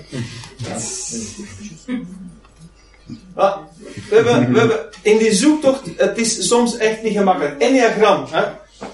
Ah, 3.34 3.56
we, 4.08 4.14
hebben, 4.14 4.52
we 4.52 4.88
in 5.02 5.18
die 5.18 5.32
zoektocht, 5.32 5.82
het 5.96 6.18
is 6.18 6.48
soms 6.48 6.76
echt 6.76 7.02
niet 7.02 7.16
gemakkelijk. 7.16 7.60
Enneagram, 7.60 8.24
hè? 8.30 8.44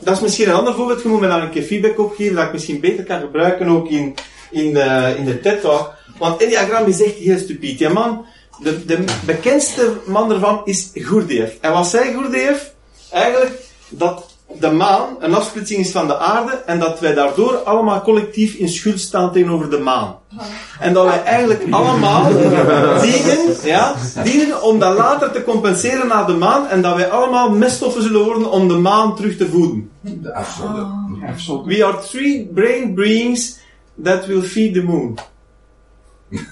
dat 0.00 0.16
is 0.16 0.22
misschien 0.22 0.48
een 0.48 0.54
ander 0.54 0.74
voorbeeld. 0.74 1.02
Je 1.02 1.08
moet 1.08 1.20
me 1.20 1.26
daar 1.26 1.42
een 1.42 1.50
keer 1.50 1.62
feedback 1.62 1.98
op 1.98 2.14
geven, 2.14 2.34
dat 2.34 2.44
ik 2.44 2.52
misschien 2.52 2.80
beter 2.80 3.04
kan 3.04 3.20
gebruiken 3.20 3.68
ook 3.68 3.88
in, 3.88 4.14
in, 4.50 4.74
de, 4.74 5.14
in 5.18 5.24
de 5.24 5.40
TED-talk. 5.40 5.94
Want 6.18 6.42
Enneagram 6.42 6.86
is 6.86 7.02
echt 7.02 7.14
heel 7.14 7.38
stupid. 7.38 7.92
Man, 7.92 8.26
de, 8.62 8.84
de 8.84 9.04
bekendste 9.26 9.92
man 10.06 10.32
ervan 10.32 10.60
is 10.64 10.90
Gurdjieff. 10.94 11.56
En 11.60 11.72
wat 11.72 11.86
zei 11.86 12.12
Gurdjieff? 12.12 12.72
Eigenlijk 13.10 13.60
dat 13.88 14.33
de 14.60 14.70
maan 14.70 15.16
een 15.20 15.34
afsplitsing 15.34 15.80
is 15.80 15.90
van 15.90 16.06
de 16.06 16.18
aarde 16.18 16.52
en 16.66 16.78
dat 16.78 17.00
wij 17.00 17.14
daardoor 17.14 17.56
allemaal 17.56 18.02
collectief 18.02 18.54
in 18.54 18.68
schuld 18.68 19.00
staan 19.00 19.32
tegenover 19.32 19.70
de 19.70 19.78
maan. 19.78 20.16
En 20.80 20.92
dat 20.92 21.04
wij 21.04 21.22
eigenlijk 21.22 21.62
allemaal 21.70 22.28
dienen, 23.02 23.56
ja, 23.64 23.94
dienen 24.24 24.62
om 24.62 24.78
dat 24.78 24.96
later 24.96 25.30
te 25.32 25.44
compenseren 25.44 26.08
naar 26.08 26.26
de 26.26 26.32
maan 26.32 26.68
en 26.68 26.82
dat 26.82 26.96
wij 26.96 27.10
allemaal 27.10 27.50
meststoffen 27.50 28.02
zullen 28.02 28.24
worden 28.24 28.50
om 28.50 28.68
de 28.68 28.74
maan 28.74 29.16
terug 29.16 29.36
te 29.36 29.48
voeden. 29.48 29.90
De 30.00 30.34
afzonde. 30.34 30.86
We 31.64 31.84
are 31.84 31.98
three 32.10 32.50
brain 32.54 32.94
beings 32.94 33.58
that 34.02 34.26
will 34.26 34.42
feed 34.42 34.74
the 34.74 34.82
moon. 34.82 35.18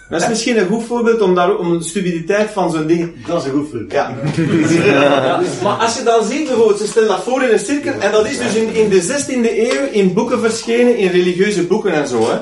Dat 0.08 0.22
is 0.22 0.28
misschien 0.28 0.58
een 0.58 0.66
goed 0.66 0.84
voorbeeld 0.84 1.20
om, 1.20 1.34
daar, 1.34 1.56
om 1.56 1.78
de 1.78 1.84
stupiditeit 1.84 2.50
van 2.50 2.70
zo'n 2.70 2.86
ding. 2.86 3.26
Dat 3.26 3.40
is 3.40 3.48
een 3.48 3.54
goed 3.58 3.68
voorbeeld. 3.70 3.92
Ja. 3.92 4.16
Maar 5.62 5.76
als 5.76 5.96
je 5.96 6.02
dan 6.02 6.24
ziet, 6.24 6.46
bijvoorbeeld, 6.46 6.78
ze 6.78 6.86
stellen 6.86 7.08
dat 7.08 7.22
voor 7.22 7.42
in 7.42 7.52
een 7.52 7.58
cirkel, 7.58 7.92
en 7.92 8.12
dat 8.12 8.26
is 8.26 8.38
dus 8.38 8.54
in, 8.54 8.74
in 8.74 8.88
de 8.88 9.02
16e 9.02 9.72
eeuw 9.72 9.86
in 9.90 10.12
boeken 10.12 10.40
verschenen, 10.40 10.96
in 10.96 11.10
religieuze 11.10 11.66
boeken 11.66 11.92
en 11.92 12.08
zo. 12.08 12.30
Hè. 12.30 12.38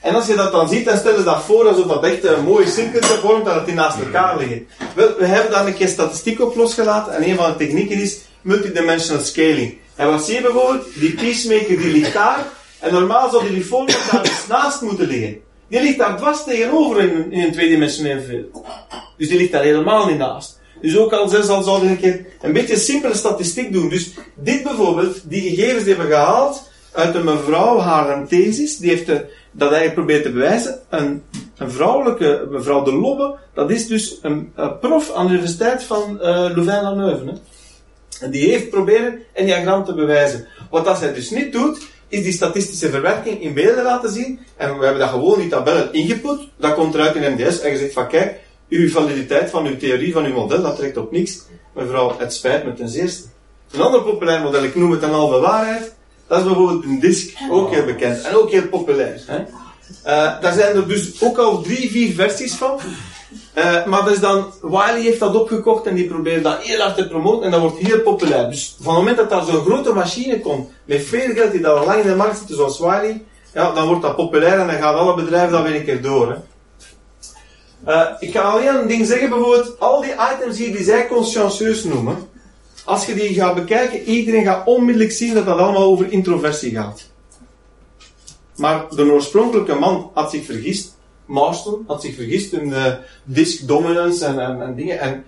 En 0.00 0.14
als 0.14 0.26
je 0.26 0.34
dat 0.34 0.52
dan 0.52 0.68
ziet, 0.68 0.84
dan 0.84 0.96
stellen 0.96 1.18
ze 1.18 1.24
dat 1.24 1.42
voor 1.42 1.68
alsof 1.68 1.86
dat 1.86 2.04
echt 2.04 2.24
een 2.24 2.44
mooie 2.44 2.66
cirkeltje 2.66 3.18
vormt, 3.18 3.44
dat 3.44 3.54
het 3.54 3.66
die 3.66 3.74
naast 3.74 3.98
elkaar 3.98 4.38
liggen. 4.38 4.66
Wel, 4.94 5.14
we 5.18 5.26
hebben 5.26 5.50
daar 5.50 5.66
een 5.66 5.74
keer 5.74 5.88
statistiek 5.88 6.40
op 6.40 6.56
losgelaten, 6.56 7.14
en 7.14 7.28
een 7.28 7.36
van 7.36 7.50
de 7.50 7.56
technieken 7.56 7.96
is 7.96 8.18
multidimensional 8.40 9.22
scaling. 9.22 9.78
En 9.96 10.10
wat 10.10 10.24
zie 10.24 10.34
je 10.34 10.40
bijvoorbeeld? 10.40 10.84
Die 10.94 11.14
peacemaker 11.14 11.78
die 11.78 11.92
ligt 11.92 12.12
daar, 12.12 12.46
en 12.78 12.92
normaal 12.92 13.30
zou 13.30 13.48
die 13.48 13.64
folder 13.64 13.96
daar 14.10 14.22
dus 14.22 14.46
naast 14.48 14.80
moeten 14.80 15.06
liggen. 15.06 15.40
Die 15.72 15.82
ligt 15.82 15.98
daar 15.98 16.16
dwars 16.16 16.44
tegenover 16.44 17.00
in, 17.00 17.32
in 17.32 17.40
een 17.40 18.22
veld. 18.22 18.64
Dus 19.16 19.28
die 19.28 19.38
ligt 19.38 19.52
daar 19.52 19.62
helemaal 19.62 20.06
niet 20.06 20.18
naast. 20.18 20.60
Dus 20.80 20.96
ook 20.96 21.12
al 21.12 21.28
zes 21.28 21.48
al 21.48 21.62
zouden 21.62 21.88
een 21.88 22.00
keer 22.00 22.26
een 22.40 22.52
beetje 22.52 22.76
simpele 22.76 23.14
statistiek 23.14 23.72
doen. 23.72 23.88
Dus 23.88 24.10
dit 24.34 24.62
bijvoorbeeld, 24.62 25.30
die 25.30 25.40
gegevens 25.40 25.84
die 25.84 25.94
hebben 25.94 26.12
gehaald 26.12 26.70
uit 26.92 27.14
een 27.14 27.24
mevrouw, 27.24 27.78
haar 27.78 28.26
thesis, 28.26 28.76
die 28.76 28.90
heeft 28.90 29.06
de, 29.06 29.26
dat 29.50 29.72
eigenlijk 29.72 29.94
probeert 29.94 30.22
te 30.22 30.30
bewijzen. 30.30 30.80
Een, 30.88 31.22
een 31.56 31.70
vrouwelijke, 31.70 32.46
mevrouw 32.50 32.82
de 32.82 32.92
Lobbe, 32.92 33.34
dat 33.54 33.70
is 33.70 33.86
dus 33.86 34.18
een, 34.22 34.52
een 34.54 34.78
prof 34.78 35.12
aan 35.14 35.26
de 35.26 35.32
Universiteit 35.32 35.82
van 35.82 36.18
uh, 36.20 36.22
Louvain-la-Neuve. 36.54 37.32
En 38.20 38.30
die 38.30 38.50
heeft 38.50 38.70
proberen 38.70 39.18
een 39.34 39.46
diagram 39.46 39.84
te 39.84 39.94
bewijzen. 39.94 40.46
Wat 40.70 40.84
dat 40.84 40.98
zij 40.98 41.12
dus 41.12 41.30
niet 41.30 41.52
doet, 41.52 41.90
is 42.12 42.22
die 42.22 42.32
statistische 42.32 42.90
verwerking 42.90 43.40
in 43.42 43.54
beelden 43.54 43.84
laten 43.84 44.12
zien. 44.12 44.40
En 44.56 44.78
we 44.78 44.84
hebben 44.84 45.00
dat 45.00 45.10
gewoon 45.10 45.40
in 45.40 45.48
tabellen 45.48 45.92
ingeput. 45.92 46.48
Dat 46.56 46.74
komt 46.74 46.94
eruit 46.94 47.14
in 47.14 47.32
MDS. 47.32 47.60
En 47.60 47.70
je 47.70 47.78
zegt 47.78 47.92
van 47.92 48.08
kijk, 48.08 48.40
uw 48.68 48.88
validiteit 48.88 49.50
van 49.50 49.66
uw 49.66 49.76
theorie, 49.76 50.12
van 50.12 50.24
uw 50.24 50.34
model, 50.34 50.62
dat 50.62 50.76
trekt 50.76 50.96
op 50.96 51.12
niks. 51.12 51.42
Mevrouw, 51.74 52.18
het 52.18 52.32
spijt 52.32 52.64
me 52.64 52.72
ten 52.72 52.88
zeerste. 52.88 53.28
Een 53.70 53.80
ander 53.80 54.02
populair 54.02 54.40
model, 54.40 54.64
ik 54.64 54.74
noem 54.74 54.90
het 54.90 55.02
een 55.02 55.10
halve 55.10 55.40
waarheid. 55.40 55.94
Dat 56.26 56.38
is 56.38 56.44
bijvoorbeeld 56.44 56.84
een 56.84 57.00
disk, 57.00 57.38
ook 57.50 57.70
heel 57.70 57.84
bekend. 57.84 58.22
En 58.22 58.34
ook 58.34 58.50
heel 58.50 58.68
populair. 58.68 59.22
Hè? 59.26 59.38
Uh, 59.38 60.40
daar 60.40 60.52
zijn 60.52 60.76
er 60.76 60.88
dus 60.88 61.22
ook 61.22 61.38
al 61.38 61.62
drie, 61.62 61.90
vier 61.90 62.14
versies 62.14 62.54
van. 62.54 62.80
Uh, 63.54 63.86
maar 63.86 64.04
dus 64.04 64.20
dan, 64.20 64.52
Wiley 64.62 65.00
heeft 65.00 65.20
dat 65.20 65.34
opgekocht 65.34 65.86
en 65.86 65.94
die 65.94 66.06
probeert 66.06 66.44
dat 66.44 66.62
heel 66.62 66.80
hard 66.80 66.96
te 66.96 67.08
promoten 67.08 67.44
en 67.44 67.50
dat 67.50 67.60
wordt 67.60 67.78
heel 67.78 68.00
populair. 68.00 68.50
Dus 68.50 68.76
van 68.80 68.94
het 68.94 68.98
moment 68.98 69.16
dat 69.16 69.30
daar 69.30 69.44
zo'n 69.44 69.64
grote 69.64 69.92
machine 69.92 70.40
komt, 70.40 70.70
met 70.84 71.04
veel 71.04 71.34
geld 71.34 71.52
die 71.52 71.60
daar 71.60 71.72
al 71.72 71.86
lang 71.86 72.00
in 72.00 72.08
de 72.08 72.14
markt 72.14 72.38
zitten, 72.38 72.56
zoals 72.56 72.78
Wiley, 72.78 73.24
ja, 73.54 73.72
dan 73.72 73.86
wordt 73.86 74.02
dat 74.02 74.16
populair 74.16 74.58
en 74.60 74.66
dan 74.66 74.76
gaan 74.76 74.94
alle 74.94 75.14
bedrijven 75.14 75.52
dat 75.52 75.62
weer 75.62 75.74
een 75.74 75.84
keer 75.84 76.02
door. 76.02 76.30
Hè. 76.30 76.36
Uh, 77.86 78.06
ik 78.18 78.32
ga 78.32 78.40
alleen 78.40 78.74
een 78.74 78.86
ding 78.86 79.06
zeggen, 79.06 79.28
bijvoorbeeld, 79.28 79.80
al 79.80 80.00
die 80.00 80.14
items 80.34 80.58
hier 80.58 80.72
die 80.76 80.84
zij 80.84 81.06
conscientieus 81.06 81.84
noemen, 81.84 82.16
als 82.84 83.06
je 83.06 83.14
die 83.14 83.34
gaat 83.34 83.54
bekijken, 83.54 84.02
iedereen 84.02 84.44
gaat 84.44 84.66
onmiddellijk 84.66 85.12
zien 85.12 85.34
dat 85.34 85.46
dat 85.46 85.58
allemaal 85.58 85.82
over 85.82 86.12
introversie 86.12 86.70
gaat. 86.70 87.10
Maar 88.56 88.84
de 88.90 89.12
oorspronkelijke 89.12 89.74
man 89.74 90.10
had 90.14 90.30
zich 90.30 90.44
vergist 90.44 90.96
Marston 91.32 91.84
had 91.86 92.02
zich 92.02 92.14
vergist 92.14 92.52
in 92.52 92.68
de 92.68 92.98
disk 93.24 93.66
dominance 93.66 94.24
en, 94.24 94.38
en, 94.38 94.62
en, 94.62 94.74
dingen. 94.74 95.00
En, 95.00 95.24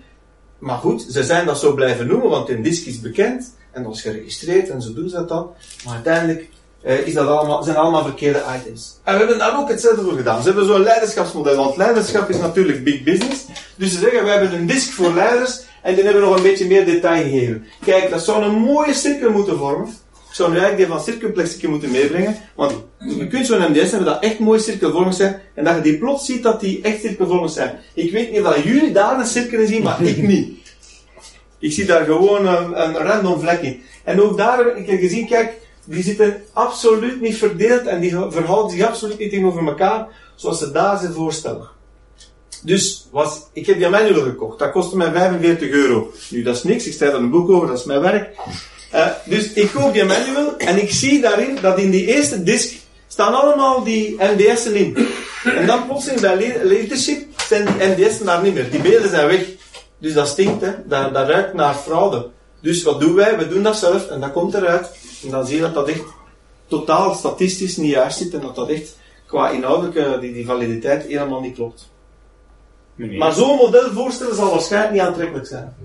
maar 0.59 0.77
goed, 0.77 1.01
ze 1.01 1.23
zijn 1.23 1.45
dat 1.45 1.59
zo 1.59 1.73
blijven 1.73 2.07
noemen, 2.07 2.29
want 2.29 2.49
een 2.49 2.61
disk 2.61 2.85
is 2.85 2.99
bekend 2.99 3.55
en 3.71 3.83
dat 3.83 3.95
is 3.95 4.01
geregistreerd 4.01 4.69
en 4.69 4.81
zo 4.81 4.93
doen 4.93 5.09
ze 5.09 5.15
dat 5.15 5.29
dan. 5.29 5.49
Maar 5.85 5.93
uiteindelijk 5.93 6.49
eh, 6.81 7.07
is 7.07 7.13
dat 7.13 7.27
allemaal, 7.27 7.63
zijn 7.63 7.75
allemaal 7.75 8.03
verkeerde 8.03 8.43
items. 8.57 8.99
En 9.03 9.13
we 9.13 9.19
hebben 9.19 9.37
daar 9.37 9.59
ook 9.59 9.69
hetzelfde 9.69 10.03
voor 10.03 10.17
gedaan. 10.17 10.41
Ze 10.41 10.47
hebben 10.47 10.65
zo'n 10.65 10.83
leiderschapsmodel, 10.83 11.55
want 11.55 11.77
leiderschap 11.77 12.29
is 12.29 12.37
natuurlijk 12.37 12.83
big 12.83 13.03
business. 13.03 13.45
Dus 13.75 13.91
ze 13.91 13.99
zeggen, 13.99 14.23
we 14.23 14.29
hebben 14.29 14.53
een 14.53 14.67
disk 14.67 14.91
voor 14.91 15.13
leiders 15.13 15.61
en 15.81 15.95
die 15.95 16.03
hebben 16.03 16.21
nog 16.21 16.35
een 16.35 16.43
beetje 16.43 16.67
meer 16.67 16.85
detail 16.85 17.23
gegeven. 17.23 17.65
Kijk, 17.85 18.09
dat 18.09 18.23
zou 18.23 18.43
een 18.43 18.55
mooie 18.55 18.93
cirkel 18.93 19.31
moeten 19.31 19.57
vormen. 19.57 19.93
Ik 20.35 20.41
zou 20.41 20.53
nu 20.53 20.59
eigenlijk 20.59 20.89
die 20.89 21.45
van 21.57 21.69
moeten 21.69 21.91
meebrengen. 21.91 22.37
Want 22.55 22.73
je 22.99 23.27
kunt 23.27 23.45
zo'n 23.45 23.71
MDS 23.71 23.89
hebben 23.89 24.05
dat 24.05 24.23
echt 24.23 24.39
mooi 24.39 24.59
cirkelvormig 24.59 25.13
zijn. 25.13 25.41
En 25.53 25.63
dat 25.63 25.75
je 25.75 25.81
die 25.81 25.97
plots 25.97 26.25
ziet 26.25 26.43
dat 26.43 26.59
die 26.59 26.81
echt 26.81 27.01
cirkelvormig 27.01 27.51
zijn. 27.51 27.79
Ik 27.93 28.11
weet 28.11 28.31
niet 28.31 28.41
of 28.41 28.63
jullie 28.63 28.91
daar 28.91 29.19
een 29.19 29.25
cirkel 29.25 29.67
zien, 29.67 29.83
maar 29.83 30.01
ik 30.01 30.17
niet. 30.17 30.49
Ik 31.59 31.71
zie 31.71 31.85
daar 31.85 32.05
gewoon 32.05 32.45
een, 32.45 32.81
een 32.81 32.95
random 32.95 33.39
vlek 33.39 33.61
in. 33.61 33.81
En 34.03 34.21
ook 34.21 34.37
daar 34.37 34.57
heb 34.57 34.75
ik 34.75 34.99
gezien, 34.99 35.27
kijk, 35.27 35.53
die 35.85 36.03
zitten 36.03 36.41
absoluut 36.53 37.21
niet 37.21 37.37
verdeeld 37.37 37.85
en 37.85 37.99
die 37.99 38.09
verhouden 38.09 38.77
zich 38.77 38.87
absoluut 38.87 39.17
niet 39.17 39.29
tegenover 39.29 39.67
elkaar, 39.67 40.07
zoals 40.35 40.59
ze 40.59 40.71
daar 40.71 40.99
zich 40.99 41.13
voorstellen. 41.13 41.69
Dus, 42.63 43.07
was, 43.11 43.41
ik 43.53 43.65
heb 43.65 43.77
die 43.77 43.89
manual 43.89 44.23
gekocht. 44.23 44.59
Dat 44.59 44.71
kostte 44.71 44.97
mij 44.97 45.11
45 45.11 45.69
euro. 45.69 46.11
Nu, 46.29 46.43
dat 46.43 46.55
is 46.55 46.63
niks. 46.63 46.85
Ik 46.85 46.93
schrijf 46.93 47.11
er 47.11 47.19
een 47.19 47.29
boek 47.29 47.49
over, 47.49 47.67
dat 47.67 47.79
is 47.79 47.85
mijn 47.85 48.01
werk. 48.01 48.35
Uh, 48.95 49.07
dus 49.25 49.53
ik 49.53 49.71
koop 49.71 49.93
die 49.93 50.03
manual 50.03 50.57
en 50.57 50.81
ik 50.81 50.91
zie 50.91 51.21
daarin 51.21 51.57
dat 51.61 51.79
in 51.79 51.89
die 51.89 52.05
eerste 52.05 52.43
disk 52.43 52.75
staan 53.07 53.33
allemaal 53.33 53.83
die 53.83 54.15
MDS'en 54.19 54.75
in. 54.75 55.07
En 55.43 55.65
dan 55.65 55.85
plotseling 55.85 56.21
bij 56.21 56.63
leadership 56.63 57.41
zijn 57.47 57.65
die 57.65 57.87
MDS'en 57.87 58.25
daar 58.25 58.43
niet 58.43 58.53
meer. 58.53 58.71
Die 58.71 58.81
beelden 58.81 59.09
zijn 59.09 59.27
weg. 59.27 59.45
Dus 59.97 60.13
dat 60.13 60.27
stinkt, 60.27 60.61
hè. 60.61 60.71
Dat, 60.85 61.13
dat 61.13 61.29
ruikt 61.29 61.53
naar 61.53 61.73
fraude. 61.73 62.27
Dus 62.61 62.83
wat 62.83 62.99
doen 62.99 63.15
wij? 63.15 63.37
We 63.37 63.47
doen 63.47 63.63
dat 63.63 63.77
zelf 63.77 64.09
en 64.09 64.19
dat 64.19 64.31
komt 64.31 64.53
eruit. 64.53 64.89
En 65.23 65.29
dan 65.29 65.45
zie 65.45 65.55
je 65.55 65.61
dat 65.61 65.73
dat 65.73 65.87
echt 65.87 66.03
totaal 66.67 67.13
statistisch 67.13 67.77
niet 67.77 67.91
juist 67.91 68.17
zit 68.17 68.33
en 68.33 68.41
dat 68.41 68.55
dat 68.55 68.69
echt 68.69 68.97
qua 69.25 69.49
inhoudelijke 69.49 70.17
die, 70.21 70.33
die 70.33 70.45
validiteit 70.45 71.03
helemaal 71.03 71.41
niet 71.41 71.55
klopt. 71.55 71.89
Meneer. 72.95 73.17
Maar 73.17 73.33
zo'n 73.33 73.57
model 73.57 73.91
voorstellen 73.91 74.35
zal 74.35 74.49
waarschijnlijk 74.49 74.93
niet 74.93 75.01
aantrekkelijk 75.01 75.47
zijn. 75.47 75.75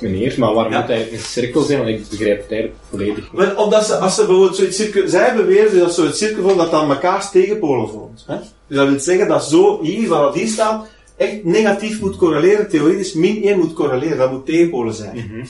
Meneer, 0.00 0.34
maar 0.38 0.54
waarom 0.54 0.72
Ja. 0.72 0.78
moet 0.78 0.88
hij 0.88 1.12
een 1.12 1.18
cirkel 1.18 1.62
zijn? 1.62 1.78
Want 1.78 1.90
ik 1.90 2.08
begrijp 2.08 2.42
het 2.42 2.50
eigenlijk 2.50 2.80
volledig 2.90 3.16
niet. 3.16 3.28
Wel, 3.32 3.56
omdat 3.64 3.86
ze, 3.86 3.96
als 3.96 4.14
ze 4.14 4.26
bijvoorbeeld 4.26 4.56
zoiets 4.56 4.76
cirkel, 4.76 5.08
zij 5.08 5.34
beweren 5.36 5.78
dat 5.78 5.94
zo'n 5.94 6.12
cirkel 6.12 6.42
vormt 6.42 6.58
dat 6.58 6.70
dan 6.70 6.86
mekaars 6.88 7.30
tegenpolen 7.30 7.88
vormt. 7.88 8.24
Hè? 8.26 8.36
Dus 8.66 8.76
dat 8.76 8.88
wil 8.88 8.98
zeggen 9.00 9.28
dat 9.28 9.44
zo 9.44 9.82
hier, 9.82 10.08
waar 10.08 10.22
dat 10.22 10.34
hier 10.34 10.48
staat, 10.48 10.86
echt 11.16 11.44
negatief 11.44 12.00
moet 12.00 12.16
correleren, 12.16 12.68
theoretisch 12.68 13.12
min 13.12 13.42
1 13.44 13.58
moet 13.58 13.72
correleren, 13.72 14.18
dat 14.18 14.30
moet 14.30 14.46
tegenpolen 14.46 14.94
zijn. 14.94 15.48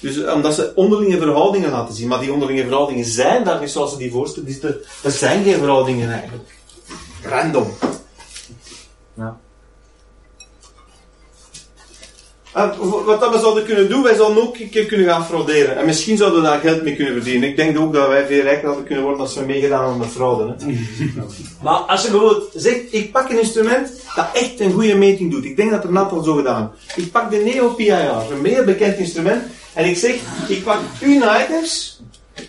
Dus 0.00 0.22
eh, 0.22 0.34
omdat 0.34 0.54
ze 0.54 0.72
onderlinge 0.74 1.16
verhoudingen 1.18 1.70
laten 1.70 1.94
zien. 1.94 2.08
Maar 2.08 2.20
die 2.20 2.32
onderlinge 2.32 2.62
verhoudingen 2.62 3.04
zijn 3.04 3.44
daar 3.44 3.60
niet 3.60 3.70
zoals 3.70 3.92
ze 3.92 3.98
die 3.98 4.10
voorstellen. 4.10 4.48
Dus 4.48 4.62
er, 4.62 4.80
er 5.02 5.10
zijn 5.10 5.44
geen 5.44 5.58
verhoudingen 5.58 6.10
eigenlijk. 6.12 6.48
Random. 7.22 7.66
Ja. 9.16 9.40
Wat 12.52 13.20
dat 13.20 13.32
we 13.34 13.38
zouden 13.38 13.64
kunnen 13.64 13.88
doen, 13.88 14.02
wij 14.02 14.14
zouden 14.14 14.42
ook 14.42 14.58
een 14.58 14.70
keer 14.70 14.86
kunnen 14.86 15.06
gaan 15.06 15.26
frauderen. 15.26 15.76
En 15.76 15.86
misschien 15.86 16.16
zouden 16.16 16.42
we 16.42 16.46
daar 16.46 16.60
geld 16.60 16.82
mee 16.82 16.96
kunnen 16.96 17.14
verdienen. 17.14 17.48
Ik 17.48 17.56
denk 17.56 17.78
ook 17.78 17.92
dat 17.92 18.08
wij 18.08 18.26
veel 18.26 18.42
rijker 18.42 18.66
hadden 18.66 18.84
kunnen 18.84 19.04
worden 19.04 19.20
als 19.20 19.34
we 19.34 19.44
meegedaan 19.44 19.80
hadden 19.80 19.98
met 19.98 20.08
fraude. 20.08 20.54
Hè. 20.58 20.66
maar 21.64 21.74
als 21.74 22.02
je 22.02 22.10
bijvoorbeeld 22.10 22.50
zegt, 22.54 22.80
ik 22.90 23.12
pak 23.12 23.30
een 23.30 23.40
instrument 23.40 23.90
dat 24.14 24.26
echt 24.32 24.60
een 24.60 24.72
goede 24.72 24.94
meting 24.94 25.30
doet. 25.30 25.44
Ik 25.44 25.56
denk 25.56 25.70
dat 25.70 25.84
er 25.84 25.90
een 25.90 25.98
aantal 25.98 26.22
zo 26.22 26.34
gedaan. 26.34 26.72
Ik 26.96 27.10
pak 27.10 27.30
de 27.30 27.36
Neo 27.36 27.68
PIR, 27.68 28.32
een 28.32 28.40
meer 28.40 28.64
bekend 28.64 28.96
instrument. 28.96 29.42
En 29.72 29.84
ik 29.84 29.96
zeg, 29.96 30.14
ik 30.48 30.64
pak 30.64 30.78
uw 31.00 31.22
items, 31.40 32.00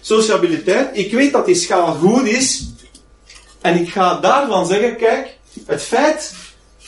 sociabiliteit. 0.01 0.89
Ik 0.93 1.11
weet 1.11 1.31
dat 1.31 1.45
die 1.45 1.55
schaal 1.55 1.93
goed 1.93 2.25
is. 2.25 2.69
En 3.61 3.79
ik 3.79 3.89
ga 3.89 4.19
daarvan 4.19 4.67
zeggen, 4.67 4.95
kijk, 4.95 5.37
het 5.65 5.81
feit 5.81 6.33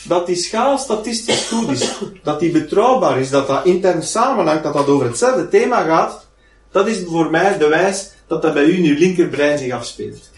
dat 0.08 0.26
die 0.26 0.36
schaal 0.36 0.78
statistisch 0.78 1.48
goed 1.48 1.72
is, 1.72 1.92
dat 2.24 2.40
die 2.40 2.52
betrouwbaar 2.52 3.20
is, 3.20 3.30
dat 3.30 3.48
dat 3.48 3.66
intern 3.66 4.04
samenhangt, 4.04 4.64
dat 4.64 4.74
dat 4.74 4.88
over 4.88 5.06
hetzelfde 5.06 5.48
thema 5.48 5.84
gaat, 5.84 6.28
dat 6.72 6.88
is 6.88 7.04
voor 7.06 7.30
mij 7.30 7.58
de 7.58 7.68
wijs 7.68 8.12
dat 8.28 8.42
dat 8.42 8.54
bij 8.54 8.66
u 8.66 8.78
in 8.78 8.84
uw 8.84 8.98
linkerbrein 8.98 9.58
zich 9.58 9.72
afspeelt. 9.72 10.32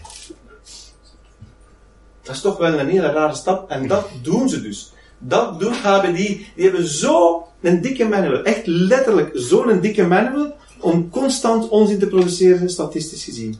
Dat 2.22 2.34
is 2.34 2.40
toch 2.40 2.58
wel 2.58 2.78
een 2.78 2.88
hele 2.88 3.10
rare 3.12 3.34
stap, 3.34 3.70
en 3.70 3.88
dat 3.88 4.08
doen 4.22 4.48
ze 4.48 4.62
dus. 4.62 4.92
Dat 5.18 5.60
doen 5.60 5.72
HBD, 5.72 6.16
die 6.16 6.52
hebben 6.56 6.88
zo 6.88 7.46
een 7.60 7.80
dikke 7.80 8.04
manual, 8.04 8.42
echt 8.42 8.66
letterlijk 8.66 9.30
zo'n 9.32 9.80
dikke 9.80 10.06
manual, 10.06 10.54
om 10.80 11.10
constant 11.10 11.68
onzin 11.68 11.98
te 11.98 12.06
produceren, 12.06 12.70
statistisch 12.70 13.24
gezien. 13.24 13.58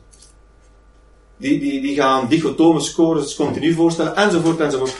Die, 1.37 1.61
die, 1.61 1.81
die 1.81 1.95
gaan 1.95 2.29
dichotome 2.29 2.81
scores 2.81 3.35
continu 3.35 3.73
voorstellen, 3.73 4.17
enzovoort, 4.17 4.61
enzovoort. 4.61 4.97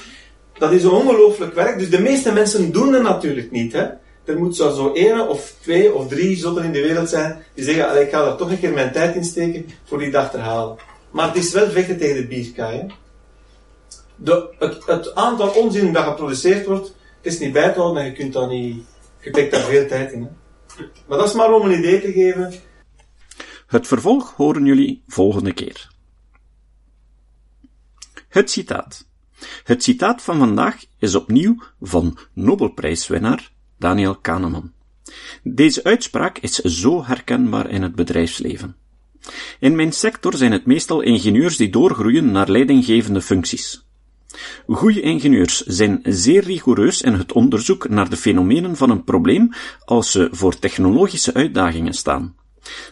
Dat 0.59 0.73
is 0.73 0.85
ongelooflijk 0.85 1.55
werk. 1.55 1.79
Dus 1.79 1.91
de 1.91 2.01
meeste 2.01 2.33
mensen 2.33 2.73
doen 2.73 2.93
het 2.93 3.03
natuurlijk 3.03 3.51
niet. 3.51 3.73
Hè? 3.73 3.87
Er 4.25 4.39
moet 4.39 4.57
zo, 4.57 4.71
zo 4.71 4.93
één 4.93 5.29
of 5.29 5.55
twee 5.61 5.95
of 5.95 6.09
drie 6.09 6.37
zotten 6.37 6.65
in 6.65 6.73
de 6.73 6.83
wereld 6.83 7.09
zijn 7.09 7.45
die 7.55 7.65
zeggen, 7.65 8.01
ik 8.01 8.11
ga 8.11 8.27
er 8.27 8.37
toch 8.37 8.51
een 8.51 8.61
keer 8.61 8.73
mijn 8.73 8.93
tijd 8.93 9.15
in 9.15 9.25
steken 9.25 9.67
voor 9.85 9.99
die 9.99 10.11
dag 10.11 10.31
te 10.31 10.39
halen. 10.39 10.77
Maar 11.11 11.27
het 11.27 11.37
is 11.37 11.53
wel 11.53 11.71
vechten 11.71 11.99
tegen 11.99 12.17
de 12.17 12.27
bierkaai. 12.27 12.87
De, 14.17 14.49
het, 14.87 15.15
aantal 15.15 15.49
onzin 15.49 15.93
dat 15.93 16.05
geproduceerd 16.05 16.67
wordt, 16.67 16.95
is 17.21 17.39
niet 17.39 17.53
bij 17.53 17.73
te 17.73 17.81
houden 17.81 18.03
en 18.03 18.09
je 18.09 18.15
kunt 18.15 18.33
dat 18.33 18.51
niet, 18.51 18.85
je 19.21 19.31
trekt 19.31 19.53
daar 19.53 19.63
veel 19.63 19.87
tijd 19.87 20.13
in. 20.13 20.23
Hè? 20.23 20.29
Maar 21.07 21.19
dat 21.19 21.29
is 21.29 21.35
maar 21.35 21.53
om 21.53 21.71
een 21.71 21.79
idee 21.79 22.01
te 22.01 22.13
geven. 22.13 22.53
Het 23.67 23.87
vervolg 23.87 24.33
horen 24.37 24.65
jullie 24.65 25.03
volgende 25.07 25.53
keer. 25.53 25.89
Het 28.29 28.51
citaat. 28.51 29.07
Het 29.65 29.83
citaat 29.83 30.23
van 30.23 30.39
vandaag 30.39 30.85
is 30.99 31.15
opnieuw 31.15 31.63
van 31.81 32.19
Nobelprijswinnaar 32.33 33.51
Daniel 33.79 34.17
Kahneman. 34.17 34.73
Deze 35.43 35.85
uitspraak 35.85 36.39
is 36.39 36.55
zo 36.55 37.05
herkenbaar 37.05 37.71
in 37.71 37.83
het 37.83 37.95
bedrijfsleven. 37.95 38.77
In 39.61 39.77
mijn 39.77 39.93
sector 39.93 40.37
zijn 40.37 40.53
het 40.53 40.67
meestal 40.67 41.01
ingenieurs 41.01 41.57
die 41.57 41.71
doorgroeien 41.71 42.31
naar 42.31 42.51
leidinggevende 42.51 43.21
functies. 43.21 43.85
Goede 44.67 45.01
ingenieurs 45.01 45.61
zijn 45.61 46.01
zeer 46.03 46.43
rigoureus 46.43 47.03
in 47.03 47.13
het 47.13 47.33
onderzoek 47.33 47.89
naar 47.89 48.11
de 48.11 48.17
fenomenen 48.17 48.77
van 48.77 48.91
een 48.91 49.05
probleem 49.05 49.51
als 49.85 50.11
ze 50.11 50.29
voor 50.31 50.59
technologische 50.59 51.35
uitdagingen 51.35 51.93
staan. 51.93 52.35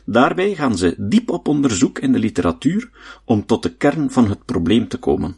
Daarbij 0.05 0.55
gaan 0.55 0.77
ze 0.77 0.95
diep 0.99 1.31
op 1.31 1.49
onderzoek 1.49 1.99
in 1.99 2.13
de 2.13 2.19
literatuur 2.19 2.91
om 3.25 3.47
tot 3.47 3.63
de 3.63 3.75
kern 3.75 4.11
van 4.11 4.29
het 4.29 4.45
probleem 4.45 4.89
te 4.89 4.99
komen. 4.99 5.37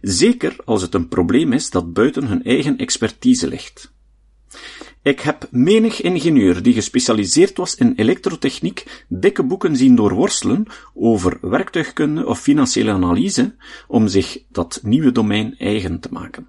Zeker 0.00 0.56
als 0.64 0.82
het 0.82 0.94
een 0.94 1.08
probleem 1.08 1.52
is 1.52 1.70
dat 1.70 1.92
buiten 1.92 2.26
hun 2.26 2.44
eigen 2.44 2.76
expertise 2.76 3.48
ligt. 3.48 3.94
Ik 5.02 5.20
heb 5.20 5.48
menig 5.50 6.00
ingenieur 6.00 6.62
die 6.62 6.72
gespecialiseerd 6.74 7.56
was 7.56 7.74
in 7.74 7.92
elektrotechniek 7.96 9.04
dikke 9.08 9.42
boeken 9.42 9.76
zien 9.76 9.94
doorworstelen 9.94 10.66
over 10.94 11.38
werktuigkunde 11.40 12.26
of 12.26 12.40
financiële 12.40 12.90
analyse 12.90 13.54
om 13.88 14.08
zich 14.08 14.38
dat 14.48 14.80
nieuwe 14.82 15.12
domein 15.12 15.54
eigen 15.58 16.00
te 16.00 16.08
maken. 16.10 16.48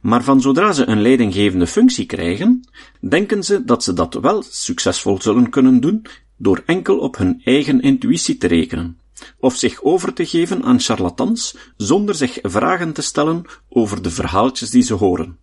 Maar 0.00 0.24
van 0.24 0.40
zodra 0.40 0.72
ze 0.72 0.86
een 0.86 1.02
leidinggevende 1.02 1.66
functie 1.66 2.06
krijgen, 2.06 2.68
denken 3.00 3.44
ze 3.44 3.64
dat 3.64 3.84
ze 3.84 3.92
dat 3.92 4.14
wel 4.14 4.42
succesvol 4.42 5.22
zullen 5.22 5.50
kunnen 5.50 5.80
doen 5.80 6.06
door 6.36 6.62
enkel 6.66 6.98
op 6.98 7.16
hun 7.16 7.40
eigen 7.44 7.80
intuïtie 7.80 8.36
te 8.36 8.46
rekenen, 8.46 8.98
of 9.38 9.56
zich 9.56 9.82
over 9.82 10.12
te 10.12 10.26
geven 10.26 10.62
aan 10.62 10.80
charlatans 10.80 11.56
zonder 11.76 12.14
zich 12.14 12.38
vragen 12.42 12.92
te 12.92 13.02
stellen 13.02 13.44
over 13.68 14.02
de 14.02 14.10
verhaaltjes 14.10 14.70
die 14.70 14.82
ze 14.82 14.94
horen. 14.94 15.38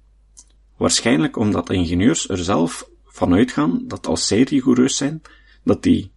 Waarschijnlijk 0.78 1.38
omdat 1.38 1.70
ingenieurs 1.70 2.30
er 2.30 2.38
zelf 2.38 2.90
van 3.06 3.34
uitgaan 3.34 3.84
dat 3.88 4.08
als 4.08 4.28
zij 4.28 4.42
rigoureus 4.42 4.98
zijn, 4.98 5.22
dat 5.64 5.84
die 5.84 6.12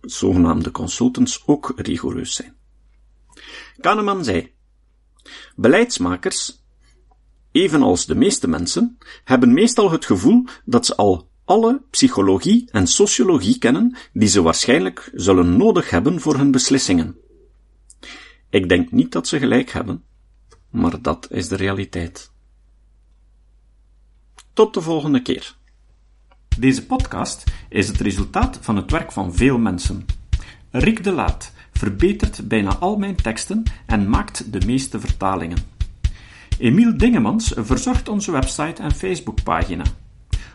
zogenaamde 0.00 0.70
consultants 0.70 1.42
ook 1.46 1.72
rigoureus 1.76 2.34
zijn. 2.34 2.54
Kahneman 3.80 4.24
zei, 4.24 4.52
beleidsmakers, 5.56 6.62
evenals 7.52 8.06
de 8.06 8.14
meeste 8.14 8.48
mensen, 8.48 8.98
hebben 9.24 9.52
meestal 9.52 9.90
het 9.90 10.04
gevoel 10.04 10.44
dat 10.64 10.86
ze 10.86 10.96
al 10.96 11.30
alle 11.44 11.82
psychologie 11.90 12.68
en 12.70 12.86
sociologie 12.86 13.58
kennen 13.58 13.96
die 14.12 14.28
ze 14.28 14.42
waarschijnlijk 14.42 15.10
zullen 15.14 15.56
nodig 15.56 15.90
hebben 15.90 16.20
voor 16.20 16.36
hun 16.36 16.50
beslissingen. 16.50 17.16
Ik 18.50 18.68
denk 18.68 18.90
niet 18.90 19.12
dat 19.12 19.28
ze 19.28 19.38
gelijk 19.38 19.70
hebben, 19.70 20.04
maar 20.70 21.02
dat 21.02 21.30
is 21.30 21.48
de 21.48 21.56
realiteit. 21.56 22.30
Tot 24.52 24.74
de 24.74 24.80
volgende 24.80 25.22
keer. 25.22 25.56
Deze 26.58 26.86
podcast 26.86 27.44
is 27.68 27.88
het 27.88 28.00
resultaat 28.00 28.58
van 28.60 28.76
het 28.76 28.90
werk 28.90 29.12
van 29.12 29.34
veel 29.34 29.58
mensen. 29.58 30.06
Rick 30.70 31.04
de 31.04 31.12
Laat 31.12 31.52
verbetert 31.72 32.48
bijna 32.48 32.76
al 32.76 32.96
mijn 32.96 33.16
teksten 33.16 33.62
en 33.86 34.08
maakt 34.08 34.52
de 34.52 34.66
meeste 34.66 35.00
vertalingen. 35.00 35.58
Emiel 36.58 36.96
Dingemans 36.96 37.52
verzorgt 37.56 38.08
onze 38.08 38.30
website 38.30 38.82
en 38.82 38.92
Facebookpagina. 38.92 39.84